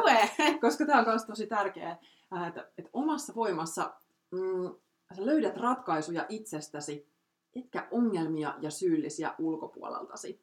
[0.62, 2.00] koska tämä on myös tosi tärkeää,
[2.48, 3.94] että, että omassa voimassa
[4.32, 4.76] mm,
[5.16, 7.08] sä löydät ratkaisuja itsestäsi,
[7.56, 10.42] etkä ongelmia ja syyllisiä ulkopuoleltasi.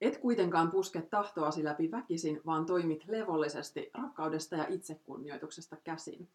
[0.00, 6.28] Et kuitenkaan puske tahtoasi läpi väkisin, vaan toimit levollisesti rakkaudesta ja itsekunnioituksesta käsin.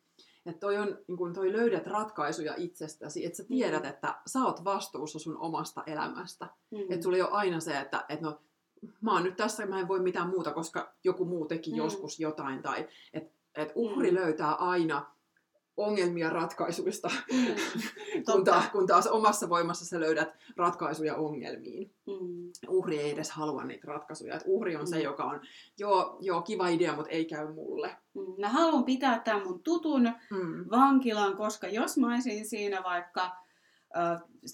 [0.48, 3.48] Että toi, on, niin kun toi löydät ratkaisuja itsestäsi, että sä mm.
[3.48, 3.90] tiedät, mm.
[3.90, 6.48] että sä oot vastuussa sun omasta elämästä.
[6.72, 6.80] Mm.
[6.80, 8.42] Että sulla ei ole aina se, että, että no,
[9.02, 11.78] mä oon nyt tässä, mä en voi mitään muuta, koska joku muu teki mm.
[11.78, 12.62] joskus jotain.
[12.62, 14.18] Tai että et uhri mm.
[14.18, 15.17] löytää aina
[15.78, 17.56] ongelmia ratkaisuista, mm.
[18.32, 21.92] kun, taas, kun taas omassa voimassa sä löydät ratkaisuja ongelmiin.
[22.08, 22.52] Mm.
[22.68, 24.36] Uhri ei edes halua niitä ratkaisuja.
[24.36, 24.88] Et uhri on mm.
[24.88, 25.42] se, joka on,
[25.78, 27.98] joo, joo, kiva idea, mutta ei käy mulle.
[28.14, 28.42] Mm.
[28.42, 30.66] Mä haluan pitää tämän mun tutun mm.
[30.72, 33.32] vankilan, koska jos mä olisin siinä vaikka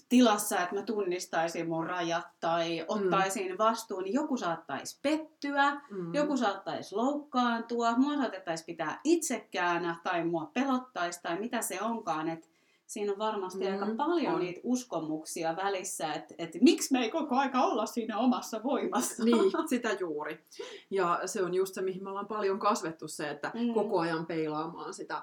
[0.08, 3.58] tilassa, että mä tunnistaisin mun rajat tai ottaisin mm.
[3.58, 6.14] vastuun, niin joku saattaisi pettyä, mm.
[6.14, 12.48] joku saattaisi loukkaantua, mua saatettaisiin pitää itsekäänä tai mua pelottaisi tai mitä se onkaan, että
[12.86, 14.40] siinä on varmasti mm, aika paljon on.
[14.40, 19.24] niitä uskomuksia välissä, että, että miksi me ei koko aika olla siinä omassa voimassa.
[19.24, 20.44] Niin, sitä juuri.
[20.90, 23.74] Ja se on just se, mihin me ollaan paljon kasvettu se, että mm.
[23.74, 25.22] koko ajan peilaamaan sitä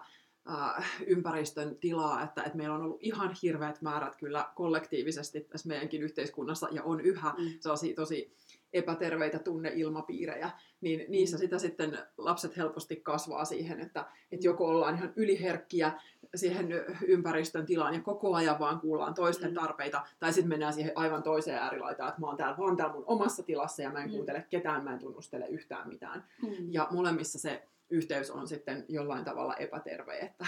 [1.08, 6.68] ympäristön tilaa, että, että meillä on ollut ihan hirveät määrät kyllä kollektiivisesti tässä meidänkin yhteiskunnassa
[6.72, 7.46] ja on yhä mm.
[7.60, 8.36] sellaisia tosi
[8.74, 10.50] epäterveitä tunneilmapiirejä,
[10.82, 15.92] niin niissä sitä sitten lapset helposti kasvaa siihen, että, että joko ollaan ihan yliherkkiä
[16.36, 16.70] siihen
[17.08, 19.56] ympäristön tilaan ja koko ajan vaan kuullaan toisten mm.
[19.56, 23.04] tarpeita, tai sitten mennään siihen aivan toiseen äärilaitaan, että mä oon täällä vaan täällä mun
[23.08, 24.16] omassa tilassa ja mä en mm.
[24.16, 26.24] kuuntele ketään, mä en tunnustele yhtään mitään.
[26.42, 26.50] Mm.
[26.70, 30.46] Ja molemmissa se yhteys on sitten jollain tavalla epäterve, että,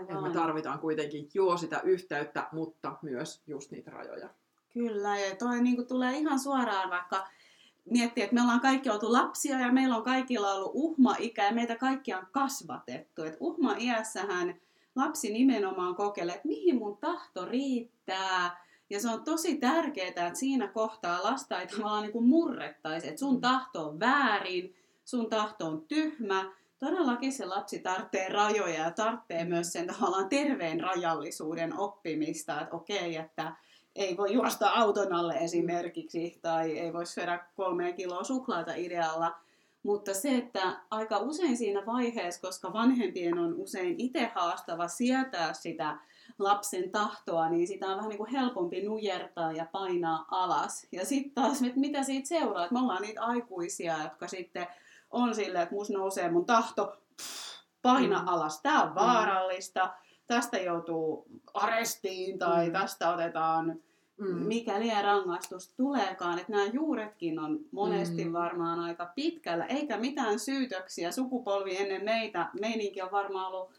[0.00, 4.28] että me tarvitaan kuitenkin joo sitä yhteyttä, mutta myös just niitä rajoja.
[4.72, 7.26] Kyllä, ja toi niin kuin tulee ihan suoraan vaikka
[7.90, 11.76] miettiä, että me ollaan kaikki oltu lapsia ja meillä on kaikilla ollut uhma-ikä ja meitä
[11.76, 13.22] kaikkia on kasvatettu.
[13.22, 14.60] Että uhma-iässähän
[14.96, 18.62] lapsi nimenomaan kokeilee, että mihin mun tahto riittää.
[18.90, 23.40] Ja se on tosi tärkeää, että siinä kohtaa lasta ei tavallaan niin murrettaisi, että sun
[23.40, 24.74] tahto on väärin,
[25.04, 26.52] sun tahto on tyhmä.
[26.82, 33.16] Todellakin se lapsi tarvitsee rajoja ja tarvitsee myös sen tavallaan terveen rajallisuuden oppimista, että okei,
[33.16, 33.56] että
[33.96, 39.34] ei voi juosta auton alle esimerkiksi, tai ei voi syödä kolmea kiloa suklaata idealla.
[39.82, 45.98] Mutta se, että aika usein siinä vaiheessa, koska vanhempien on usein itse haastava sietää sitä
[46.38, 50.86] lapsen tahtoa, niin sitä on vähän niin kuin helpompi nujertaa ja painaa alas.
[50.92, 54.66] Ja sitten taas, että mitä siitä seuraa, että me ollaan niitä aikuisia, jotka sitten
[55.12, 56.96] on silleen, että musta nousee mun tahto,
[57.82, 58.28] paina mm.
[58.28, 58.94] alas, tämä on mm.
[58.94, 59.84] vaarallista.
[59.84, 60.02] Mm
[60.34, 62.72] tästä joutuu arestiin tai mm.
[62.72, 63.80] tästä otetaan
[64.20, 64.26] mm.
[64.26, 66.38] mikäli rangaistus tuleekaan.
[66.38, 68.32] Että nämä juuretkin on monesti mm.
[68.32, 71.12] varmaan aika pitkällä, eikä mitään syytöksiä.
[71.12, 73.70] Sukupolvi ennen meitä, meininki on varmaan ollut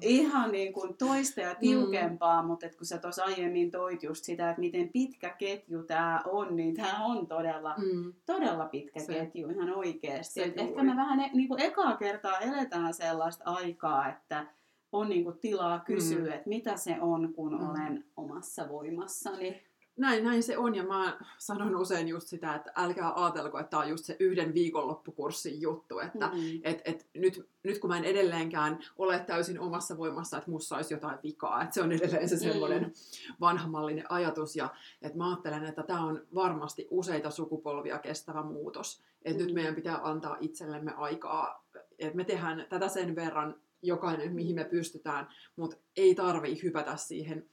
[0.00, 1.56] ihan niin kuin toista ja mm.
[1.60, 2.48] tiukempaa, mm.
[2.48, 6.56] mutta et kun sä tuossa aiemmin toit just sitä, että miten pitkä ketju tämä on,
[6.56, 8.12] niin tämä on todella, mm.
[8.26, 9.12] todella pitkä Se.
[9.12, 10.42] ketju ihan oikeasti.
[10.42, 14.46] ehkä me vähän e- niin kuin ekaa kertaa eletään sellaista aikaa, että
[14.92, 16.32] on niin kuin tilaa kysyä, mm.
[16.32, 17.70] että mitä se on, kun mm.
[17.70, 19.62] olen omassa voimassani.
[19.96, 23.82] Näin, näin se on, ja mä sanon usein just sitä, että älkää ajatelko, että tämä
[23.82, 26.60] on just se yhden viikonloppukurssin juttu, että mm.
[26.64, 30.94] et, et nyt, nyt kun mä en edelleenkään ole täysin omassa voimassa, että mussa olisi
[30.94, 32.92] jotain vikaa, että se on edelleen se semmoinen mm.
[33.40, 39.42] vanhamallinen ajatus, ja että mä ajattelen, että tämä on varmasti useita sukupolvia kestävä muutos, että
[39.42, 39.46] mm.
[39.46, 41.64] nyt meidän pitää antaa itsellemme aikaa,
[41.98, 47.46] että me tehdään tätä sen verran jokainen, mihin me pystytään, mutta ei tarvii hypätä siihen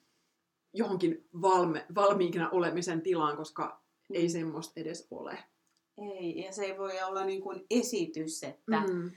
[0.74, 4.16] johonkin valme, valmiina olemisen tilaan, koska mm.
[4.16, 5.38] ei semmoista edes ole.
[5.98, 9.12] Ei, ja se ei voi olla niin kuin esitys, että mm.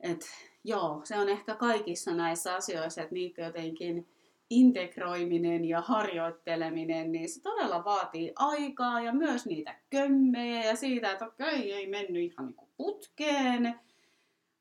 [0.00, 0.26] et,
[0.64, 4.08] joo, se on ehkä kaikissa näissä asioissa, että niitä jotenkin
[4.50, 11.26] integroiminen ja harjoitteleminen, niin se todella vaatii aikaa ja myös niitä kömmejä ja siitä, että
[11.26, 13.80] okei, ei mennyt ihan niin kuin putkeen,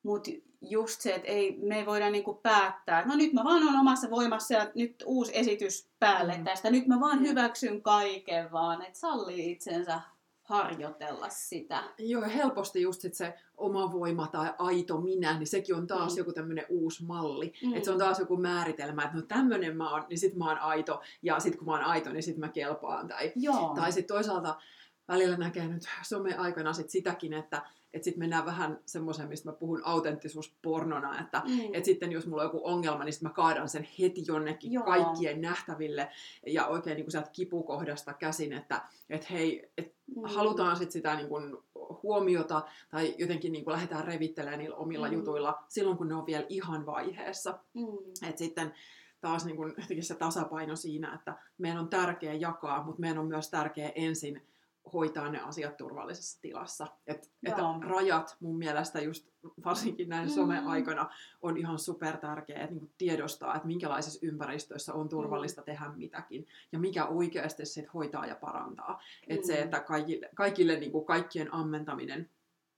[0.08, 3.68] mutta just se, että ei, me ei voida niinku päättää, että no nyt mä vaan
[3.68, 6.44] on omassa voimassa ja nyt uusi esitys päälle mm.
[6.44, 6.70] tästä.
[6.70, 10.02] Nyt mä vaan hyväksyn kaiken vaan, että sallii itsensä
[10.44, 11.84] harjoitella sitä.
[11.98, 16.14] Joo, ja helposti just sit se oma voima tai aito minä, niin sekin on taas
[16.14, 16.18] mm.
[16.18, 17.54] joku tämmöinen uusi malli.
[17.64, 17.74] Mm.
[17.74, 20.60] Että se on taas joku määritelmä, että no tämmöinen mä oon, niin sit mä oon
[20.60, 23.08] aito, ja sit kun mä oon aito, niin sit mä kelpaan.
[23.08, 23.74] Tai, Joo.
[23.76, 24.56] tai sit toisaalta
[25.08, 27.62] välillä näkee nyt some-aikana sit sitäkin, että
[27.94, 31.60] että sitten mennään vähän semmoiseen, mistä mä puhun autenttisuuspornona, että mm.
[31.74, 34.84] et sitten jos mulla on joku ongelma, niin sitten mä kaadan sen heti jonnekin Joo.
[34.84, 36.10] kaikkien nähtäville
[36.48, 40.24] ja oikein niin kuin sieltä kipukohdasta käsin, että et hei, et mm.
[40.24, 41.58] halutaan sitten sitä niin kuin
[42.04, 45.14] huomiota tai jotenkin niin kuin lähdetään revittelemään niillä omilla mm.
[45.14, 47.60] jutuilla silloin, kun ne on vielä ihan vaiheessa.
[47.74, 48.28] Mm.
[48.30, 48.74] Että sitten
[49.22, 53.50] taas niin kuin, se tasapaino siinä, että meidän on tärkeä jakaa, mutta meidän on myös
[53.50, 54.42] tärkeä ensin
[54.94, 56.88] hoitaa ne asiat turvallisessa tilassa.
[57.08, 59.28] Et, että rajat mun mielestä just
[59.66, 60.34] varsinkin näin mm.
[60.34, 61.10] some-aikana
[61.42, 65.66] on ihan super tärkeää että niinku tiedostaa, että minkälaisissa ympäristöissä on turvallista mm.
[65.66, 68.94] tehdä mitäkin ja mikä oikeasti sit hoitaa ja parantaa.
[68.94, 69.36] Mm.
[69.36, 72.30] Että se, että kaikille, kaikille niinku kaikkien ammentaminen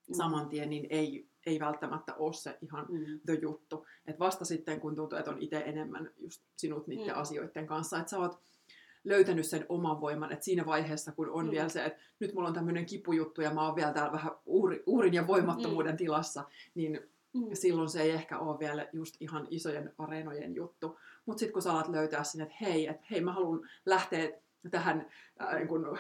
[0.08, 0.14] mm.
[0.14, 3.20] saman tien, niin ei, ei välttämättä ole se ihan mm.
[3.26, 3.86] the juttu.
[4.06, 7.22] Et vasta sitten, kun tuntuu, että on itse enemmän just sinut niiden mm.
[7.22, 8.40] asioiden kanssa, että sä oot
[9.10, 11.52] löytänyt sen oman voiman, että siinä vaiheessa, kun on mm.
[11.52, 14.84] vielä se, että nyt mulla on tämmöinen kipujuttu ja mä oon vielä täällä vähän uhri,
[14.86, 15.98] uhrin ja voimattomuuden mm.
[15.98, 16.46] tilassa,
[16.76, 17.00] niin
[17.34, 17.50] Mm.
[17.54, 21.00] Silloin se ei ehkä ole vielä just ihan isojen areenojen juttu.
[21.26, 24.32] Mutta sitten kun sä alat löytää sinne, että hei, että hei mä haluan lähteä
[24.72, 25.08] tähän,
[25.42, 25.98] äh, niin kun,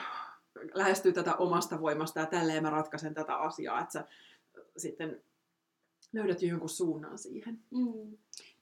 [0.74, 4.08] lähestyä tätä omasta voimasta ja tälleen mä ratkaisen tätä asiaa, että sä
[4.78, 5.22] sitten
[6.14, 7.60] löydät jo jonkun suunnan siihen.
[7.72, 8.18] Mm.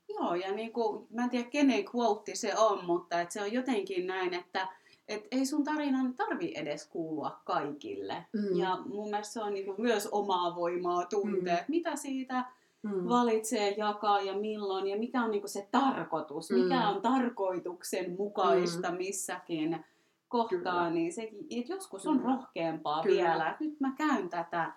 [0.09, 3.53] Joo, ja niin kuin, mä en tiedä kenen quote se on, mutta et se on
[3.53, 4.67] jotenkin näin, että
[5.07, 8.25] et ei sun tarinan tarvi edes kuulua kaikille.
[8.33, 8.59] Mm.
[8.59, 11.59] Ja mun mielestä se on niin kuin myös omaa voimaa tuntea, Mm.
[11.59, 12.45] että mitä siitä
[12.83, 13.09] Mm.
[13.09, 16.95] valitsee jakaa ja milloin ja mikä on niin kuin se tarkoitus, mikä Mm.
[16.95, 19.85] on tarkoituksen mukaista missäkin
[20.27, 20.89] kohtaa, Kyllä.
[20.89, 22.35] niin sekin, että joskus on Kyllä.
[22.35, 23.23] rohkeampaa Kyllä.
[23.23, 24.71] vielä, että nyt mä käyn tätä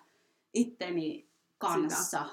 [0.53, 1.27] itteni
[1.57, 2.25] kanssa.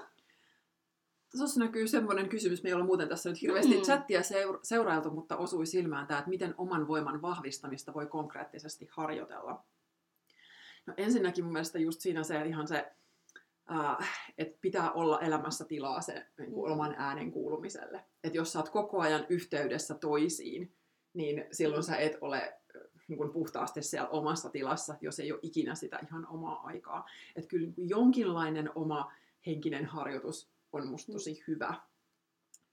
[1.36, 3.82] Tuossa näkyy semmoinen kysymys, me ei olla muuten tässä nyt hirveästi Mm.
[3.82, 9.64] chattia seur- seurailtu, mutta osui silmään tämä, että miten oman voiman vahvistamista voi konkreettisesti harjoitella.
[10.86, 12.92] No ensinnäkin mun mielestä just siinä se ihan se,
[13.70, 13.96] äh,
[14.38, 16.72] että pitää olla elämässä tilaa se niin kuin Mm.
[16.72, 18.04] oman äänen kuulumiselle.
[18.24, 20.72] Että jos sä oot koko ajan yhteydessä toisiin,
[21.14, 25.40] niin silloin sä et ole äh, niin kuin puhtaasti siellä omassa tilassa, jos ei ole
[25.42, 27.06] ikinä sitä ihan omaa aikaa.
[27.36, 29.12] Että kyllä niin kuin jonkinlainen oma
[29.46, 31.74] henkinen harjoitus on musta tosi hyvä.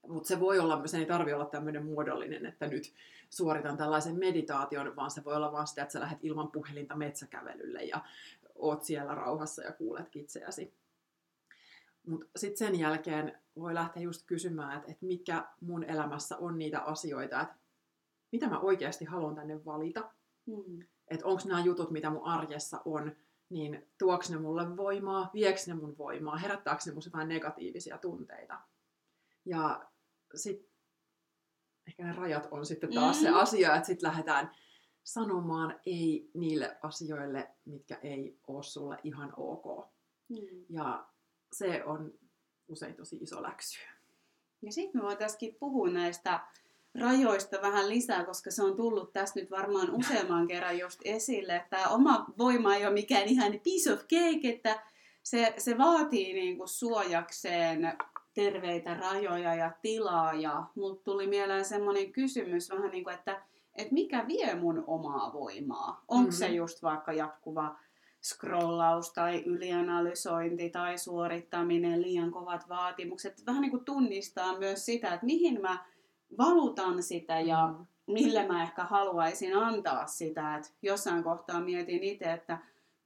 [0.08, 2.94] Mutta se voi olla, sen ei tarvi olla tämmöinen muodollinen, että nyt
[3.30, 7.84] suoritan tällaisen meditaation, vaan se voi olla vaan sitä, että sä lähdet ilman puhelinta metsäkävelylle
[7.84, 8.04] ja
[8.54, 10.74] oot siellä rauhassa ja kuulet itseäsi.
[12.06, 16.80] Mutta sitten sen jälkeen voi lähteä just kysymään, että, että mikä mun elämässä on niitä
[16.80, 17.56] asioita, että
[18.32, 20.10] mitä mä oikeasti haluan tänne valita.
[20.46, 20.82] Mm.
[21.08, 23.16] Että onko nämä jutut, mitä mun arjessa on,
[23.50, 28.60] niin tuoks ne mulle voimaa, vieks ne mun voimaa, herättääkö ne mun jotain negatiivisia tunteita.
[29.44, 29.90] Ja
[30.34, 30.70] sitten
[31.88, 33.22] ehkä ne rajat on sitten taas mm.
[33.22, 34.50] se asia, että sitten lähdetään
[35.04, 39.88] sanomaan ei niille asioille, mitkä ei ole sulle ihan ok.
[40.28, 40.64] Mm.
[40.68, 41.06] Ja
[41.52, 42.14] se on
[42.68, 43.78] usein tosi iso läksy.
[44.62, 46.46] Ja sitten me voitaisiin puhua näistä
[47.00, 51.76] rajoista vähän lisää, koska se on tullut tässä nyt varmaan useamman kerran just esille, että
[51.76, 54.82] tämä oma voima ei ole mikään ihan piece of cake, että
[55.22, 57.92] se, se vaatii niinku suojakseen
[58.34, 60.34] terveitä rajoja ja tilaa.
[60.34, 63.42] Ja mulle tuli mieleen semmoinen kysymys vähän niin kuin, että,
[63.74, 66.04] että mikä vie mun omaa voimaa?
[66.08, 66.54] Onko se Mhm.
[66.56, 67.76] just vaikka jatkuva
[68.22, 73.46] scrollaus tai ylianalysointi tai suorittaminen, liian kovat vaatimukset.
[73.46, 75.84] Vähän niin kuin tunnistaa myös sitä, että mihin mä
[76.38, 77.74] valutan sitä ja
[78.06, 78.12] Mm.
[78.12, 80.56] millä mä ehkä haluaisin antaa sitä.
[80.56, 82.58] Että jossain kohtaa mietin itse, että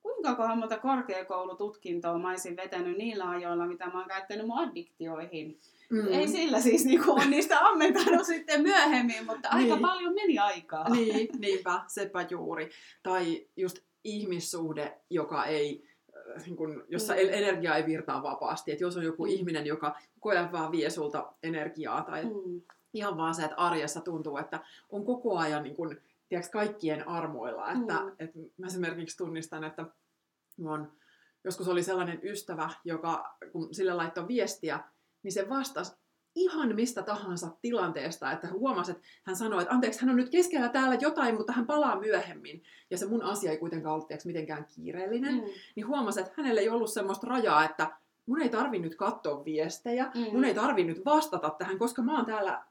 [0.03, 5.59] kuinka kohan monta korkeakoulututkintoa mä olisin vetänyt niillä ajoilla, mitä mä oon käyttänyt mun addiktioihin.
[5.91, 6.07] Mm.
[6.13, 9.87] Ei sillä siis niinku on niistä ammentanut sitten myöhemmin, mutta aika Niin.
[9.87, 10.89] paljon meni aikaa.
[10.89, 12.71] Niin, niinpä, sepä juuri.
[13.03, 15.85] Tai just ihmissuhde, joka ei,
[16.37, 17.19] äh, niin kun, jossa Mm.
[17.33, 18.73] energia ei virtaa vapaasti.
[18.73, 19.29] Et jos on joku Mm.
[19.31, 19.35] mm.
[19.35, 22.61] ihminen, joka koko ajan vaan vie sulta energiaa, tai mm.
[22.95, 24.61] Ihan vaan se, että arjessa tuntuu, että
[24.91, 25.97] on koko ajan niin kun,
[26.29, 27.71] tiedätkö, kaikkien armoilla.
[27.73, 28.13] Että, Mm.
[28.19, 29.85] et mä esimerkiksi tunnistan, että
[30.57, 30.93] mun,
[31.45, 34.81] joskus oli sellainen ystävä, joka kun sille laittoi viestiä,
[35.23, 35.97] niin se vastasi
[36.35, 40.69] ihan mistä tahansa tilanteesta, että huomasi, että hän sanoi, että anteeksi, hän on nyt keskellä
[40.69, 42.63] täällä jotain, mutta hän palaa myöhemmin.
[42.91, 45.35] Ja se mun asia ei kuitenkaan ollut tiedätkö, mitenkään kiireellinen.
[45.35, 45.43] Mm.
[45.77, 47.91] Niin huomasi, että hänellä ei ollut semmoista rajaa, että
[48.27, 50.33] mun ei tarvi nyt katsoa viestejä, Mm.
[50.33, 52.65] mun ei tarvi nyt vastata tähän, koska mä oon täällä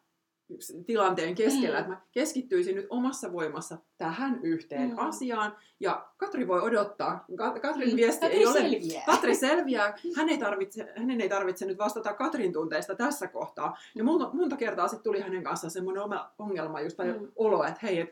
[0.86, 1.80] tilanteen keskellä, Mm.
[1.80, 4.98] että mä keskittyisin nyt omassa voimassa tähän yhteen Mm.
[4.98, 5.58] asiaan.
[5.80, 7.26] Ja Katri voi odottaa.
[7.38, 7.96] Ka- Katrin Mm.
[7.96, 8.54] viesti Katri ei ole...
[8.54, 9.04] selviää.
[9.06, 9.94] Katri selviää.
[10.18, 13.78] Hän ei tarvitse, hänen ei tarvitse nyt vastata Katrin tunteista tässä kohtaa.
[13.96, 17.32] Ja monta, monta kertaa sitten tuli hänen kanssaan semmoinen oma ongelma just tai Mm.
[17.36, 18.10] olo, että hei, et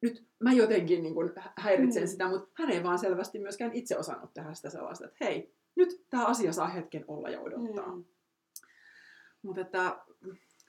[0.00, 2.06] nyt mä jotenkin niin kun häiritsen Mm.
[2.06, 6.04] sitä, mutta hän ei vaan selvästi myöskään itse osannut tehdä sitä sellaista, että hei, nyt
[6.10, 7.94] tämä asia saa hetken olla ja odottaa.
[7.96, 8.04] Mm.
[9.42, 9.96] Mutta että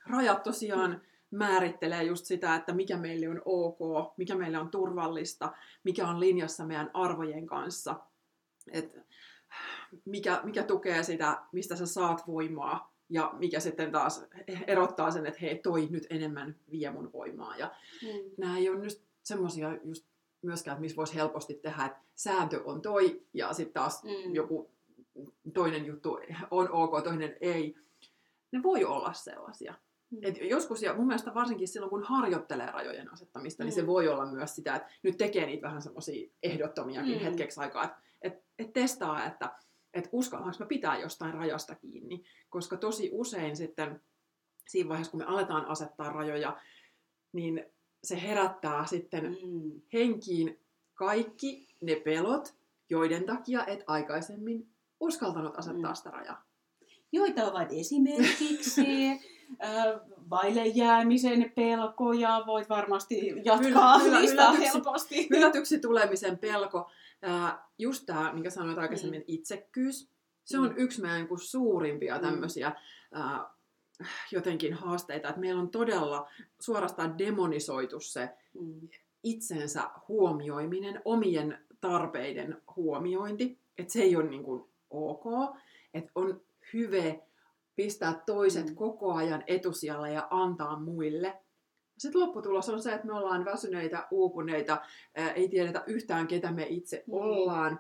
[0.10, 1.02] rajat tosiaan
[1.32, 5.54] määrittelee just sitä, että mikä meille on ok, mikä meille on turvallista,
[5.84, 7.96] mikä on linjassa meidän arvojen kanssa.
[8.72, 8.98] Et
[10.06, 14.26] mikä, mikä tukee sitä, mistä sä saat voimaa ja mikä sitten taas
[14.68, 17.58] erottaa sen, että hei, toi nyt enemmän vie mun voimaa.
[17.58, 18.32] Ja Mm.
[18.38, 20.06] nämä ei ole nyt semmoisia just
[20.42, 24.36] myöskään, että missä voisi helposti tehdä, että sääntö on toi ja sitten taas Mm.
[24.36, 24.70] joku
[25.54, 26.20] toinen juttu
[26.52, 27.76] on ok, toinen ei.
[28.52, 29.74] Ne voi olla sellaisia.
[30.16, 30.20] Mm.
[30.24, 33.76] Et joskus, ja mun mielestä varsinkin silloin, kun harjoittelee rajojen asettamista, niin Mm.
[33.76, 37.24] se voi olla myös sitä, että nyt tekee niitä vähän semmoisia ehdottomiakin Mm.
[37.24, 39.52] hetkeksi aikaa, että et, et testaa, että
[39.94, 44.02] et uskallanko mä pitää jostain rajasta kiinni, koska tosi usein sitten
[44.70, 46.58] siinä vaiheessa, kun me aletaan asettaa rajoja,
[47.34, 47.66] niin
[48.04, 49.82] se herättää sitten Mm.
[49.94, 50.60] henkiin
[50.94, 52.54] kaikki ne pelot,
[52.90, 54.68] joiden takia et aikaisemmin
[55.00, 55.96] uskaltanut asettaa Mm.
[55.96, 56.46] sitä rajaa.
[57.12, 58.82] joita ovat esimerkiksi
[60.30, 62.44] vaille jäämisen pelkoja.
[62.48, 65.28] Voit varmasti jatkaa kyllä, listaa yllätyksi- helposti.
[65.30, 66.92] Hylätyksi tulemisen pelko,
[67.78, 70.10] just tämä, minkä sanoit aikaisemmin, itsekkyys,
[70.44, 70.74] se on Mm.
[70.78, 72.22] yksi meidän niin kuin suurimpia Mm.
[72.22, 72.72] tämmöisiä
[73.14, 73.50] ää,
[74.32, 76.30] jotenkin haasteita, että meillä on todella
[76.60, 78.88] suorastaan demonisoitu se Mm.
[79.24, 85.56] itsensä huomioiminen, omien tarpeiden huomiointi, että se ei ole niin kuin ok,
[85.94, 86.42] että on
[86.74, 87.24] hyve
[87.76, 88.76] pistää toiset Mm.
[88.76, 91.42] koko ajan etusijalle ja antaa muille.
[91.98, 94.82] Sitten lopputulos on se, että me ollaan väsyneitä, uupuneita,
[95.16, 97.14] ää, ei tiedetä yhtään, ketä me itse Mm.
[97.14, 97.80] ollaan,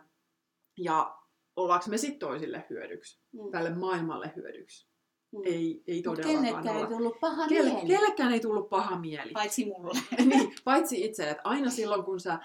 [0.77, 1.15] ja
[1.55, 3.51] ollaanko me sitten toisille hyödyksi, Mm.
[3.51, 4.87] tälle maailmalle hyödyksi.
[5.31, 5.41] Mm.
[5.45, 7.87] Ei, ei todellakaan Kenellekään ei tullut paha Kelle, mieli.
[7.87, 9.31] kellekään ei tullut paha mieli.
[9.31, 9.99] Paitsi mulle.
[10.25, 12.39] niin, paitsi itse, että aina silloin kun sä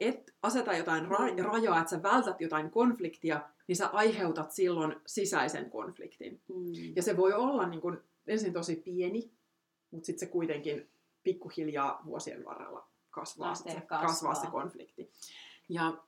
[0.00, 5.70] et aseta jotain ra- rajaa, että sä vältät jotain konfliktia, niin sä aiheutat silloin sisäisen
[5.70, 6.42] konfliktin.
[6.48, 6.96] Mm.
[6.96, 9.32] Ja se voi olla niin kun, ensin tosi pieni,
[9.90, 10.90] mutta sitten se kuitenkin
[11.22, 14.08] pikkuhiljaa vuosien varrella kasvaa, se, kasvaa.
[14.08, 14.34] kasvaa.
[14.34, 15.10] se konflikti.
[15.68, 15.98] Ja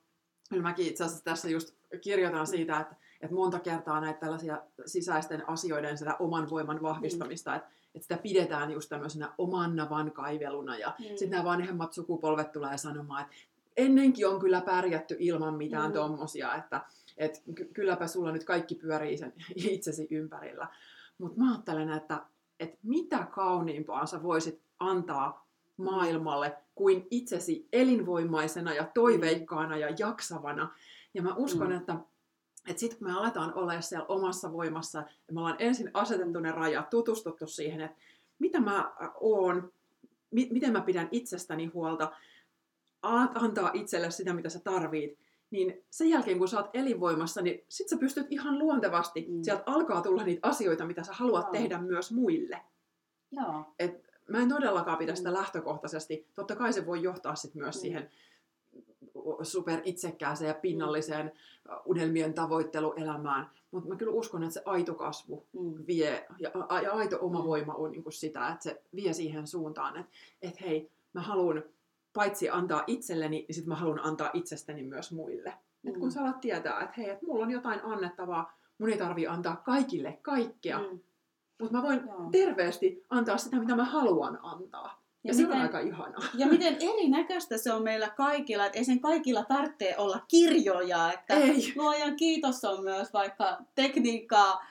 [0.49, 5.49] kyllä mäkin itse asiassa tässä just kirjoitan siitä, että, että monta kertaa näitä tällaisia sisäisten
[5.49, 10.95] asioiden sitä oman voiman vahvistamista, että, että sitä pidetään just tämmöisenä oman navan kaiveluna ja
[10.99, 11.05] Mm.
[11.05, 13.35] sitten nämä vanhemmat sukupolvet tulee sanomaan, että
[13.77, 15.89] ennenkin on kyllä pärjätty ilman mitään Mm.
[15.89, 15.93] mm.
[15.93, 16.81] tommosia, että
[17.17, 20.67] et ky- kylläpä sulla nyt kaikki pyörii sen itsesi ympärillä.
[21.17, 22.25] Mutta mä ajattelen, että,
[22.59, 25.47] että mitä kauniimpaa sä voisit antaa
[25.77, 30.69] maailmalle kuin itsesi elinvoimaisena ja toiveikkaana ja jaksavana.
[31.13, 31.77] Ja mä uskon, Mm.
[31.77, 31.95] että,
[32.67, 34.97] että sitten kun me aletaan olla siellä omassa voimassa,
[35.27, 37.97] ja me ollaan ensin asetettu ne rajat, tutustuttu siihen, että
[38.39, 39.71] mitä mä oon,
[40.31, 42.11] mi- miten mä pidän itsestäni huolta,
[43.03, 45.17] antaa itselle sitä, mitä sä tarvit,
[45.51, 49.35] niin sen jälkeen, kun sä oot elinvoimassa, niin sit sä pystyt ihan luontevasti, Mm.
[49.35, 49.43] mm.
[49.43, 51.51] sieltä alkaa tulla niitä asioita, mitä sä haluat Joo.
[51.51, 52.61] tehdä myös muille.
[53.31, 53.65] Joo.
[54.29, 55.33] Mä en todellakaan pidä sitä Mm.
[55.35, 56.27] lähtökohtaisesti.
[56.35, 57.81] Totta kai se voi johtaa sit myös Mm.
[57.81, 58.09] siihen
[59.43, 61.25] super itsekkääseen ja pinnalliseen
[61.71, 63.49] äh, unelmien tavoitteluelämään.
[63.71, 65.83] Mutta mä kyllä uskon, että se aito kasvu Mm.
[65.87, 66.51] vie, ja,
[66.83, 67.45] ja aito oma Mm.
[67.45, 71.63] voima on niin kuin sitä, että se vie siihen suuntaan, että et hei, mä haluan
[72.13, 75.53] paitsi antaa itselleni, niin sitten mä haluan antaa itsestäni myös muille.
[75.83, 75.89] Mm.
[75.89, 76.11] Et kun Mm.
[76.11, 80.19] sä alat tietää, että hei, että mulla on jotain annettavaa, mun ei tarvii antaa kaikille
[80.21, 80.79] kaikkea.
[80.79, 80.99] Mm.
[81.61, 82.29] mutta mä voin Joo.
[82.31, 85.02] terveesti antaa sitä, mitä mä haluan antaa.
[85.23, 86.23] Ja, ja se miten, on aika ihanaa.
[86.37, 91.33] ja miten erinäköistä se on meillä kaikilla, että ei sen kaikilla tarvitse olla kirjoja, että
[91.33, 91.73] Ei.
[91.75, 94.65] luojan kiitos on myös vaikka tekniikkaa,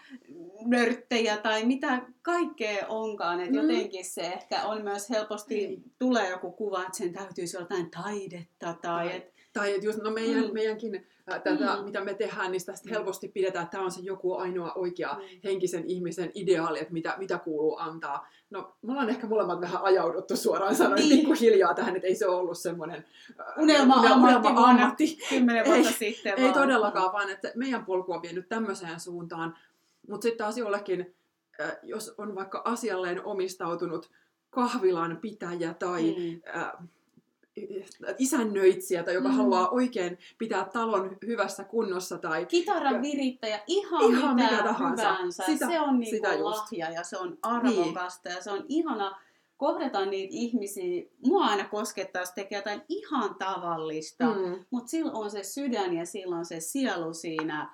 [0.67, 3.69] nörttejä tai mitä kaikkea onkaan, että Mm.
[3.71, 5.79] jotenkin se ehkä on myös helposti, Ei.
[5.99, 9.99] tulee joku kuva, että sen täytyisi olla jotain taidetta tai Tai- et, Tai että just
[10.03, 10.53] no meidän, Mm.
[10.53, 11.85] meidänkin tätä, Mm.
[11.85, 12.91] mitä me tehdään, niin sitä sit Mm.
[12.91, 15.21] helposti pidetään, että tämä on se joku ainoa oikea Mm.
[15.45, 18.29] henkisen ihmisen ideaali, että mitä, mitä kuuluu antaa.
[18.51, 21.19] No, me ollaan ehkä molemmat vähän ajauduttu suoraan sanoen Niin.
[21.19, 23.05] pikkuhiljaa tähän, että ei se ole ollut semmoinen
[23.59, 26.55] Unelma-ammatti kymmenen vuotta Ei, sitten Ei vaan.
[26.55, 29.57] todellakaan, vaan että meidän polku on vienyt tämmöiseen suuntaan.
[30.09, 31.15] Mutta sitten taas jollekin,
[31.83, 34.11] jos on vaikka asialleen omistautunut
[34.51, 36.41] kahvilan pitäjä tai Mm.
[36.61, 36.73] äh,
[38.19, 39.35] isännöitsijä, tai joka Mm.
[39.35, 45.13] haluaa oikein pitää talon hyvässä kunnossa tai Kitaran virittäjä, ihan, Ihan mitä, mikä tahansa.
[45.15, 45.43] hyvänsä.
[45.47, 46.43] Sitä- se on niin sitä just.
[46.43, 49.19] lahja ja se on arvokasta ja se on ihana
[49.57, 51.03] kohdata niitä ihmisiä.
[51.27, 54.41] Mua aina koskettaa, jos tekee jotain ihan tavallista, mm.
[54.49, 57.71] mm, mutta silloin on se sydän ja silloin on se sielu siinä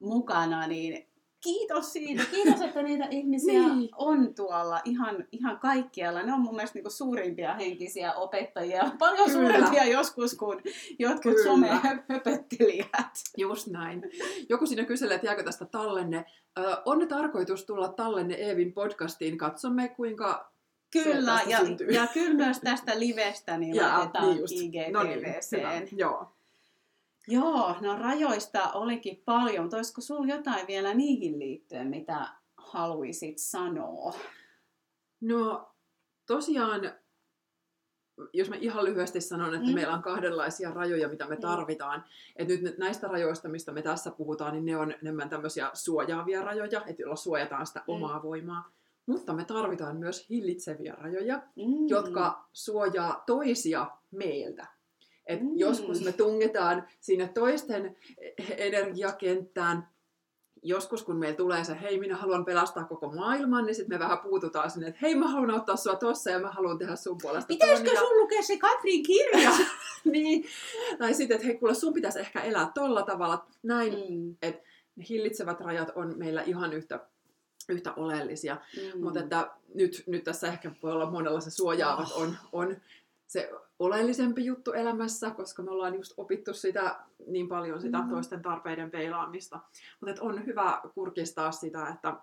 [0.00, 1.06] mukana, niin
[1.40, 2.22] kiitos siitä.
[2.30, 3.88] Kiitos, että niitä ihmisiä Niin.
[3.96, 6.22] on tuolla ihan, ihan kaikkialla.
[6.22, 8.90] Ne on mun mielestä niinku suurimpia henkisiä opettajia.
[8.98, 9.52] Paljon Kyllä.
[9.52, 10.62] suurempia joskus kuin
[10.98, 11.44] jotkut Kyllä.
[11.44, 12.88] somehöpöttelijät.
[13.36, 14.02] just näin.
[14.48, 16.24] Joku siinä kyselee, että jääkö tästä tallenne.
[16.58, 19.38] Ö, on ne tarkoitus tulla tallenne Eevin podcastiin.
[19.38, 20.50] Katsomme, kuinka
[20.92, 21.88] Kyllä, ja, syntyy.
[21.88, 24.54] ja kyllä myös tästä livestä niin Jaa, laitetaan niin just.
[24.92, 25.88] No niin, IGTVCen.
[25.92, 26.32] Joo.
[27.28, 34.14] Joo, no rajoista olikin paljon, mutta olisiko sulla jotain vielä niihin liittyen, mitä haluaisit sanoa?
[35.20, 35.70] No
[36.26, 36.80] tosiaan,
[38.32, 39.74] jos mä ihan lyhyesti sanon, että Mm.
[39.74, 41.40] meillä on kahdenlaisia rajoja, mitä me Mm.
[41.40, 42.04] tarvitaan.
[42.36, 46.82] Että nyt näistä rajoista, mistä me tässä puhutaan, niin ne on enemmän tämmöisiä suojaavia rajoja,
[46.86, 47.84] että joilla suojataan sitä Mm.
[47.94, 48.70] omaa voimaa.
[49.06, 51.88] Mutta me tarvitaan myös hillitseviä rajoja, Mm.
[51.88, 54.66] jotka suojaa toisia meiltä.
[55.26, 55.50] Et Mm.
[55.56, 57.96] Joskus me tungetaan sinne toisten
[58.56, 59.88] energiakenttään.
[60.62, 64.18] Joskus kun meillä tulee se, hei minä haluan pelastaa koko maailman, niin sitten me vähän
[64.18, 67.48] puututaan sinne, että hei mä haluan auttaa sua tossa ja mä haluan tehdä sun puolesta
[67.48, 69.50] Pitäisikö sun lukea se Katrin kirja?
[70.12, 70.44] niin.
[70.98, 73.92] Tai sitten, että hei kuule sun pitäisi ehkä elää tolla tavalla, näin.
[73.92, 74.36] mm.
[74.42, 74.62] ne
[75.08, 77.00] hillitsevät rajat on meillä ihan yhtä,
[77.68, 78.56] yhtä oleellisia.
[78.94, 79.00] Mm.
[79.04, 82.22] Mutta että nyt, nyt tässä ehkä voi olla monella se suojaavat Oh.
[82.22, 82.76] on, on
[83.26, 83.50] se
[83.80, 88.10] oleellisempi juttu elämässä, koska me ollaan just opittu sitä niin paljon sitä Mm.
[88.10, 89.60] toisten tarpeiden peilaamista.
[90.06, 92.16] Mutta on hyvä kurkistaa sitä, että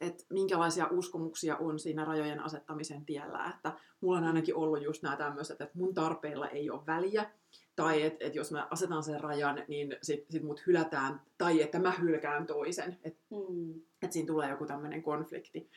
[0.00, 3.52] että minkälaisia uskomuksia on siinä rajojen asettamisen tiellä.
[3.54, 7.30] Että mulla on ainakin ollut just nämä tämmöiset, että mun tarpeilla ei ole väliä,
[7.76, 11.78] tai että et jos mä asetan sen rajan, niin sit, sit mut hylätään, tai että
[11.78, 13.80] mä hylkään toisen, että Mm.
[14.02, 15.70] et siinä tulee joku tämmöinen konflikti.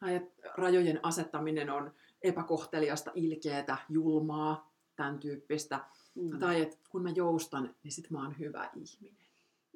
[0.00, 5.80] Tai että rajojen asettaminen on epäkohteliasta, ilkeätä, julmaa, tämän tyyppistä.
[6.14, 6.38] Mm.
[6.38, 9.24] Tai että kun mä joustan, niin sit mä oon hyvä ihminen.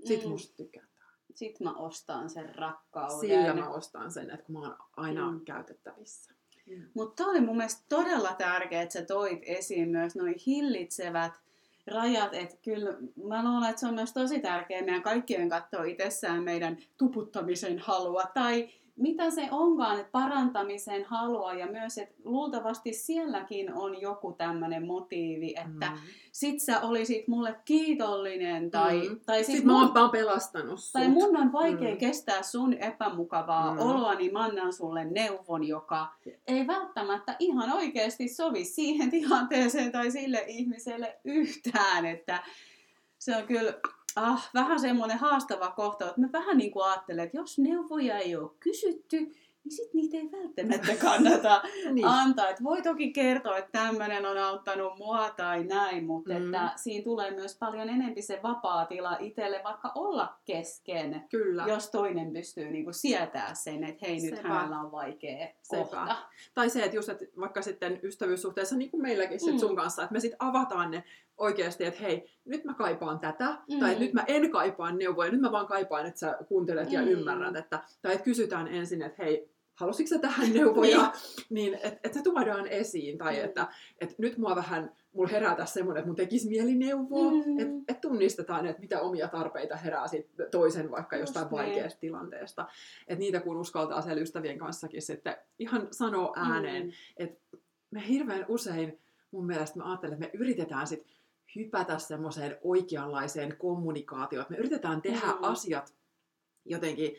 [0.04, 0.30] Sit Mm.
[0.30, 0.92] musta tykätään.
[1.34, 3.18] Sitten mä ostan sen rakkauden.
[3.20, 5.40] Sillä mä ostan sen, että kun mä oon aina Mm.
[5.40, 6.32] käytettävissä.
[6.94, 11.32] Mutta toi oli mun mielestä todella tärkeää, että sä toit esiin myös noin hillitsevät
[11.86, 12.90] rajat, että kyllä
[13.28, 18.22] mä luulen, että se on myös tosi tärkeää meidän kaikkien katsoa itsessään meidän tuputtamisen halua
[18.34, 18.70] tai
[19.02, 25.54] mitä se onkaan, että parantamisen halua ja myös, että luultavasti sielläkin on joku tämmöinen motiivi,
[25.66, 25.96] että Mm.
[26.32, 29.20] sit sä olisit mulle kiitollinen tai, Mm.
[29.26, 30.92] tai sit mä oon, mä oon pelastanut sut.
[30.92, 31.96] tai mun on vaikea Mm.
[31.98, 33.78] kestää sun epämukavaa Mm.
[33.80, 36.06] oloa, niin mä annan sulle neuvon, joka
[36.46, 42.06] ei välttämättä ihan oikeasti sovi siihen tilanteeseen tai sille ihmiselle yhtään.
[42.06, 42.42] Että
[43.18, 43.72] se on kyllä
[44.16, 48.36] ah, vähän semmoinen haastava kohta, että mä vähän niin kuin ajattelen, että jos neuvoja ei
[48.36, 49.32] ole kysytty,
[49.64, 52.06] niin sit niitä ei välttämättä kannata niin.
[52.06, 52.48] antaa.
[52.48, 56.54] Et voi toki kertoa, että tämmöinen on auttanut mua tai näin, mutta Mm.
[56.54, 61.64] että siinä tulee myös paljon enempi se vapaa tila itselle vaikka olla kesken, Kyllä.
[61.68, 64.48] jos toinen pystyy niinku sietää sen, että hei nyt Sepä.
[64.48, 65.82] hänellä on vaikea Sepä.
[65.82, 66.16] kohta.
[66.54, 69.58] Tai se, että just että vaikka sitten ystävyyssuhteessa, niin kuin meilläkin sit Mm.
[69.58, 71.04] sun kanssa, että me sitten avataan ne
[71.38, 73.78] oikeasti, että hei, nyt mä kaipaan tätä, Mm.
[73.80, 77.02] tai että nyt mä en kaipaa neuvoja, nyt mä vaan kaipaan, että sä kuuntelet ja
[77.02, 77.08] Mm.
[77.08, 81.12] ymmärrät, että, tai että kysytään ensin, että hei, halusitko sä tähän neuvoja,
[81.50, 83.44] niin että et se tuodaan esiin, tai Mm.
[83.44, 83.66] että
[84.00, 87.58] et nyt mua vähän, mulla herää tässä semmoinen, että mun tekisi mieli neuvoa, Mm.
[87.60, 91.50] että et tunnistetaan, että mitä omia tarpeita herää sit toisen vaikka Just jostain niin.
[91.74, 92.66] vaikeasta tilanteesta.
[93.08, 97.28] Että niitä kun uskaltaa siellä ystävien kanssakin sitten ihan sanoa ääneen, Mm.
[97.90, 98.98] me hirveän usein
[99.30, 101.06] mun mielestä mä ajattelen, että me yritetään sit
[101.56, 104.42] hypätä semmoiseen oikeanlaiseen kommunikaatioon.
[104.42, 105.32] Että me yritetään tehdä Mm.
[105.32, 105.38] mm.
[105.44, 105.94] asiat
[106.64, 107.16] jotenkin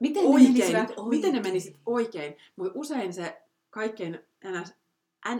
[0.00, 0.76] Miten ne oikein,
[1.08, 1.42] miten ne oikein?
[1.42, 2.36] menisit oikein.
[2.56, 4.18] Mutta usein se kaikkein
[4.60, 4.74] ns,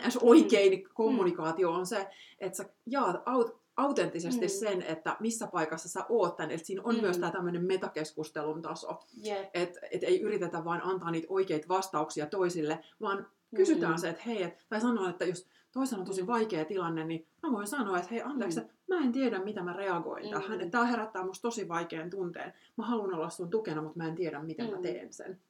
[0.07, 4.51] ns oikein kommunikaatio on se, että sä jaat aut, autenttisesti Mm.
[4.51, 6.51] sen, että missä paikassa sä oot tän.
[6.51, 7.01] Että siinä on Mm.
[7.01, 9.01] myös tämä tämmöinen metakeskustelun taso.
[9.23, 9.51] Jep.
[9.55, 13.27] Että et ei yritetä vaan antaa niitä oikeita vastauksia toisille, vaan
[13.57, 13.99] kysytään Mm.
[13.99, 17.53] se, että hei, et, tai sanoa, että jos toisella on tosi vaikea tilanne, niin mä
[17.53, 18.67] voin sanoa, että hei, anteeksi, Mm.
[18.89, 20.31] mä en tiedä, mitä mä reagoin Mm.
[20.31, 20.61] tähän.
[20.61, 22.53] Että tää herättää musta tosi vaikean tunteen.
[22.77, 24.73] Mä haluan olla sun tukena, mutta mä en tiedä, miten Mm.
[24.73, 25.41] mä teen sen.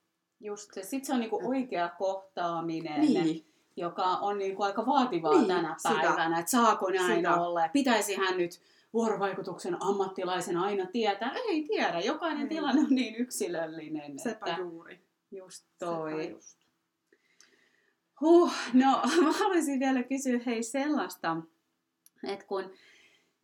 [0.41, 0.83] Just se.
[0.83, 3.01] Sitten se on niinku oikea kohtaaminen.
[3.01, 3.47] Niin,
[3.77, 5.95] joka on niin kuin aika vaativaa Niin, tänä sitä.
[5.95, 7.35] päivänä, että saako näin Sitä.
[7.41, 8.61] olla ja pitäisi hän nyt
[8.93, 11.33] vuorovaikutuksen ammattilaisen aina tietää.
[11.49, 12.49] Ei tiedä, jokainen Ei.
[12.49, 14.19] tilanne on niin yksilöllinen.
[14.19, 15.01] sepä että juuri.
[15.31, 16.31] just Sepä toi.
[16.31, 16.60] just.
[18.21, 21.37] Huh, no mä haluaisin vielä kysyä hei sellaista,
[22.29, 22.73] että kun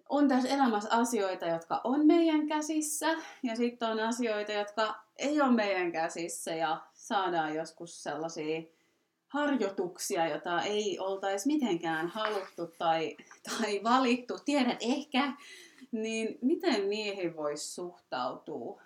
[0.08, 3.06] on tässä elämässä asioita, jotka on meidän käsissä,
[3.42, 8.62] ja sitten on asioita, jotka ei ole meidän käsissä, ja saadaan joskus sellaisia
[9.28, 15.32] harjoituksia, jota ei oltaisi mitenkään haluttu tai, tai valittu, tiedät ehkä,
[15.92, 18.82] niin miten niihin voisi suhtautua?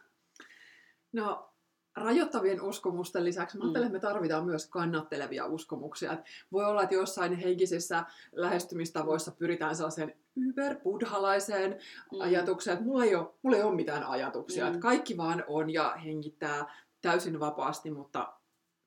[1.12, 1.49] No,
[1.96, 3.66] rajoittavien uskomusten lisäksi mä Mm.
[3.66, 6.12] ajattelen, että me tarvitaan myös kannattelevia uskomuksia.
[6.12, 6.20] Et
[6.52, 11.70] voi olla, että jossain henkisissä lähestymistavoissa pyritään sellaiseen yberbuddhalaiseen
[12.12, 12.20] Mm.
[12.20, 14.68] ajatukseen, että mulla ei ole, mulla ei ole mitään ajatuksia, Mm.
[14.68, 18.32] että kaikki vaan on ja hengittää täysin vapaasti, mutta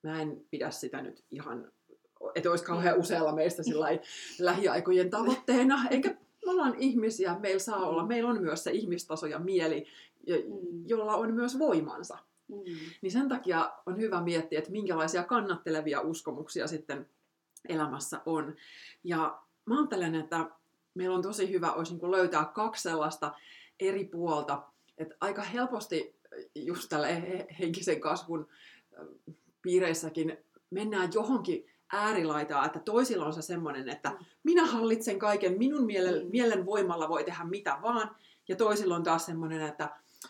[0.03, 1.71] mä en pidä sitä nyt ihan,
[2.35, 3.63] että olisi kauhean usealla meistä
[4.39, 6.09] lähiaikojen tavoitteena, eikä
[6.45, 9.87] me ollaan ihmisiä, meillä saa olla, meillä on myös se ihmistaso ja mieli,
[10.27, 10.83] Mm.
[10.87, 12.17] jolla on myös voimansa.
[12.47, 12.63] Mm.
[13.01, 17.09] Niin sen takia on hyvä miettiä, että minkälaisia kannattelevia uskomuksia sitten
[17.69, 18.55] elämässä on.
[19.03, 20.49] Ja mä ajattelen, että
[20.93, 23.33] meillä on tosi hyvä olisi niin löytää kaksi sellaista
[23.79, 24.63] eri puolta,
[24.97, 26.15] että aika helposti
[26.55, 28.47] just tällä he- henkisen kasvun
[29.61, 30.37] piireissäkin
[30.69, 34.25] mennään johonkin äärilaitaan, että toisilla on se semmoinen, että Mm.
[34.43, 36.29] minä hallitsen kaiken, minun mielen, Mm.
[36.31, 38.15] mielen voimalla voi tehdä mitä vaan,
[38.47, 39.89] ja toisilla on taas semmoinen, että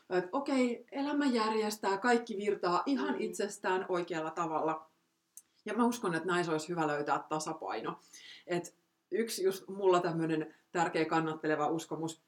[0.09, 3.21] että okei, elämä järjestää, kaikki virtaa ihan Mm.
[3.21, 4.89] itsestään oikealla tavalla.
[5.65, 7.99] Ja mä uskon, että näissä olisi hyvä löytää tasapaino.
[8.47, 8.77] Et
[9.11, 12.23] yksi just mulla tämmöinen tärkeä kannatteleva uskomus